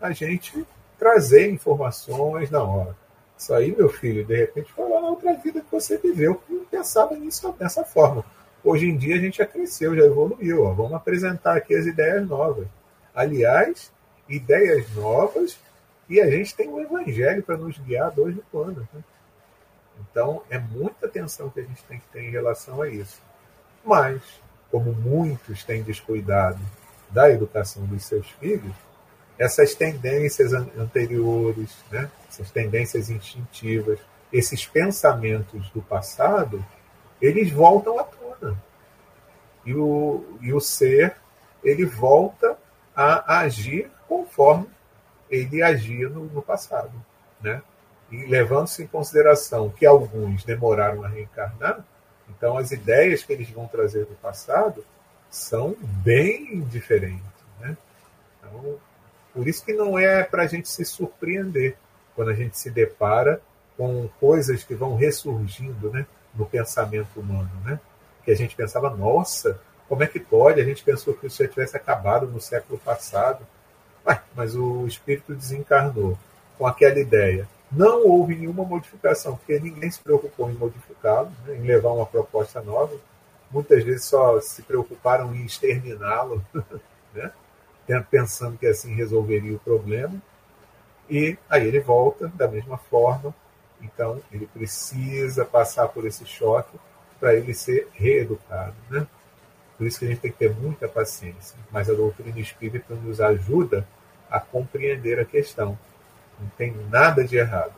a 0.00 0.10
gente 0.10 0.66
trazer 0.98 1.50
informações 1.50 2.50
na 2.50 2.62
hora. 2.62 2.96
Isso 3.36 3.52
aí, 3.52 3.74
meu 3.76 3.88
filho, 3.88 4.24
de 4.24 4.36
repente 4.36 4.72
foi 4.72 4.88
lá 4.88 5.00
na 5.00 5.08
outra 5.08 5.34
vida 5.34 5.60
que 5.60 5.70
você 5.70 5.96
viveu 5.98 6.36
que 6.36 6.52
não 6.52 6.64
pensava 6.64 7.14
nisso 7.14 7.54
dessa 7.58 7.84
forma. 7.84 8.24
Hoje 8.64 8.86
em 8.86 8.96
dia 8.96 9.16
a 9.16 9.18
gente 9.18 9.38
já 9.38 9.46
cresceu, 9.46 9.94
já 9.94 10.04
evoluiu. 10.04 10.64
Ó. 10.64 10.72
Vamos 10.72 10.94
apresentar 10.94 11.56
aqui 11.56 11.74
as 11.74 11.86
ideias 11.86 12.26
novas. 12.26 12.66
Aliás, 13.14 13.92
ideias 14.28 14.90
novas 14.94 15.58
e 16.08 16.20
a 16.20 16.30
gente 16.30 16.54
tem 16.54 16.68
o 16.68 16.80
Evangelho 16.80 17.42
para 17.42 17.56
nos 17.56 17.78
guiar 17.78 18.10
dois 18.10 18.34
de 18.34 18.42
quando. 18.50 18.86
Né? 18.92 19.02
Então, 20.00 20.42
é 20.50 20.58
muita 20.58 21.06
atenção 21.06 21.48
que 21.50 21.60
a 21.60 21.62
gente 21.62 21.82
tem 21.84 21.98
que 21.98 22.06
ter 22.08 22.22
em 22.22 22.30
relação 22.30 22.82
a 22.82 22.88
isso. 22.88 23.22
Mas, 23.84 24.20
como 24.70 24.92
muitos 24.92 25.64
têm 25.64 25.82
descuidado 25.82 26.60
da 27.10 27.30
educação 27.30 27.84
dos 27.86 28.04
seus 28.04 28.28
filhos, 28.32 28.74
essas 29.38 29.74
tendências 29.74 30.52
anteriores, 30.52 31.76
né? 31.90 32.10
essas 32.28 32.50
tendências 32.50 33.08
instintivas, 33.08 33.98
esses 34.32 34.66
pensamentos 34.66 35.70
do 35.70 35.80
passado, 35.80 36.64
eles 37.20 37.50
voltam 37.50 37.98
à 37.98 38.04
tona. 38.04 38.62
E 39.64 39.74
o, 39.74 40.38
e 40.40 40.52
o 40.52 40.60
ser, 40.60 41.16
ele 41.62 41.84
volta 41.84 42.58
a 42.94 43.40
agir 43.40 43.90
conforme 44.06 44.66
ele 45.34 45.62
agia 45.62 46.08
no, 46.08 46.24
no 46.24 46.42
passado. 46.42 46.92
Né? 47.40 47.62
E 48.10 48.24
levando-se 48.26 48.82
em 48.82 48.86
consideração 48.86 49.70
que 49.70 49.86
alguns 49.86 50.44
demoraram 50.44 51.04
a 51.04 51.08
reencarnar, 51.08 51.84
então 52.28 52.56
as 52.56 52.70
ideias 52.70 53.22
que 53.22 53.32
eles 53.32 53.50
vão 53.50 53.66
trazer 53.66 54.06
do 54.06 54.14
passado 54.14 54.84
são 55.30 55.76
bem 55.80 56.60
diferentes. 56.62 57.22
Né? 57.60 57.76
Então, 58.38 58.78
por 59.32 59.48
isso 59.48 59.64
que 59.64 59.72
não 59.72 59.98
é 59.98 60.22
para 60.22 60.44
a 60.44 60.46
gente 60.46 60.68
se 60.68 60.84
surpreender 60.84 61.76
quando 62.14 62.30
a 62.30 62.34
gente 62.34 62.56
se 62.58 62.70
depara 62.70 63.40
com 63.76 64.08
coisas 64.20 64.62
que 64.62 64.74
vão 64.74 64.94
ressurgindo 64.94 65.90
né, 65.90 66.06
no 66.34 66.46
pensamento 66.46 67.18
humano. 67.18 67.50
Né? 67.64 67.80
Que 68.24 68.30
a 68.30 68.36
gente 68.36 68.54
pensava, 68.54 68.90
nossa, 68.90 69.60
como 69.88 70.02
é 70.02 70.06
que 70.06 70.20
pode? 70.20 70.60
A 70.60 70.64
gente 70.64 70.84
pensou 70.84 71.14
que 71.14 71.26
isso 71.26 71.42
já 71.42 71.48
tivesse 71.48 71.76
acabado 71.76 72.26
no 72.26 72.40
século 72.40 72.78
passado. 72.78 73.46
Ué, 74.06 74.22
mas 74.34 74.54
o 74.54 74.86
espírito 74.86 75.34
desencarnou 75.34 76.18
com 76.58 76.66
aquela 76.66 76.98
ideia. 76.98 77.48
Não 77.70 78.06
houve 78.06 78.36
nenhuma 78.36 78.64
modificação, 78.64 79.36
porque 79.36 79.58
ninguém 79.58 79.90
se 79.90 80.00
preocupou 80.00 80.50
em 80.50 80.54
modificá-lo, 80.54 81.32
né, 81.44 81.56
em 81.56 81.62
levar 81.62 81.90
uma 81.90 82.06
proposta 82.06 82.60
nova. 82.60 82.94
Muitas 83.50 83.82
vezes 83.82 84.04
só 84.04 84.40
se 84.40 84.62
preocuparam 84.62 85.34
em 85.34 85.44
exterminá-lo, 85.44 86.44
né, 87.14 87.32
pensando 88.10 88.58
que 88.58 88.66
assim 88.66 88.94
resolveria 88.94 89.56
o 89.56 89.58
problema. 89.58 90.14
E 91.08 91.36
aí 91.48 91.66
ele 91.66 91.80
volta 91.80 92.28
da 92.28 92.46
mesma 92.46 92.78
forma. 92.78 93.34
Então 93.80 94.20
ele 94.32 94.46
precisa 94.46 95.44
passar 95.44 95.88
por 95.88 96.06
esse 96.06 96.24
choque 96.24 96.78
para 97.18 97.34
ele 97.34 97.52
ser 97.52 97.88
reeducado. 97.92 98.74
Né? 98.90 99.06
Por 99.76 99.86
isso 99.86 99.98
que 99.98 100.04
a 100.04 100.08
gente 100.08 100.20
tem 100.20 100.30
que 100.30 100.38
ter 100.38 100.54
muita 100.54 100.88
paciência. 100.88 101.58
Mas 101.70 101.90
a 101.90 101.94
doutrina 101.94 102.38
espírita 102.38 102.94
nos 102.94 103.20
ajuda 103.20 103.86
a 104.30 104.40
compreender 104.40 105.18
a 105.20 105.24
questão. 105.24 105.78
Não 106.40 106.48
tem 106.56 106.74
nada 106.90 107.24
de 107.24 107.36
errado. 107.36 107.74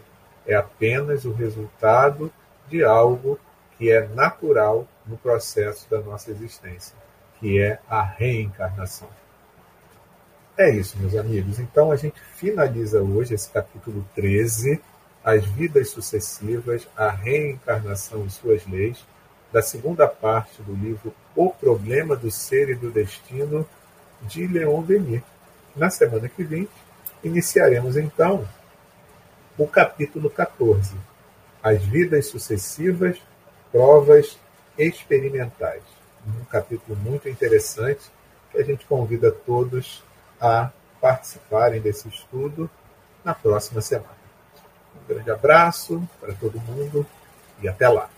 É 0.46 0.54
apenas 0.54 1.24
o 1.24 1.32
resultado 1.32 2.32
de 2.68 2.84
algo 2.84 3.38
que 3.76 3.90
é 3.90 4.06
natural 4.08 4.86
no 5.06 5.16
processo 5.16 5.88
da 5.90 6.00
nossa 6.00 6.30
existência, 6.30 6.96
que 7.38 7.60
é 7.60 7.78
a 7.88 8.02
reencarnação. 8.02 9.08
É 10.56 10.70
isso, 10.70 10.96
meus 10.98 11.14
amigos. 11.14 11.58
Então 11.58 11.92
a 11.92 11.96
gente 11.96 12.18
finaliza 12.34 13.02
hoje 13.02 13.34
esse 13.34 13.50
capítulo 13.50 14.06
13, 14.14 14.80
As 15.22 15.44
Vidas 15.44 15.90
Sucessivas, 15.90 16.88
a 16.96 17.10
Reencarnação 17.10 18.24
e 18.24 18.30
Suas 18.30 18.66
Leis, 18.66 19.04
da 19.52 19.60
segunda 19.60 20.08
parte 20.08 20.62
do 20.62 20.74
livro 20.74 21.14
O 21.34 21.50
Problema 21.50 22.16
do 22.16 22.30
Ser 22.30 22.70
e 22.70 22.74
do 22.74 22.90
Destino, 22.90 23.68
de 24.22 24.46
Leon 24.46 24.82
Denis. 24.82 25.22
Na 25.76 25.90
semana 25.90 26.26
que 26.26 26.42
vem, 26.42 26.66
iniciaremos 27.22 27.98
então 27.98 28.48
o 29.58 29.68
capítulo 29.68 30.30
14, 30.30 30.96
As 31.62 31.84
Vidas 31.84 32.28
Sucessivas, 32.28 33.18
Provas 33.70 34.38
Experimentais. 34.78 35.82
Um 36.26 36.44
capítulo 36.46 36.98
muito 36.98 37.28
interessante 37.28 38.10
que 38.50 38.58
a 38.58 38.64
gente 38.64 38.86
convida 38.86 39.30
todos 39.30 40.02
a 40.40 40.70
participarem 40.98 41.80
desse 41.80 42.08
estudo 42.08 42.70
na 43.22 43.34
próxima 43.34 43.82
semana. 43.82 44.16
Um 44.94 45.06
grande 45.06 45.30
abraço 45.30 46.02
para 46.18 46.32
todo 46.32 46.58
mundo 46.58 47.04
e 47.60 47.68
até 47.68 47.86
lá. 47.86 48.08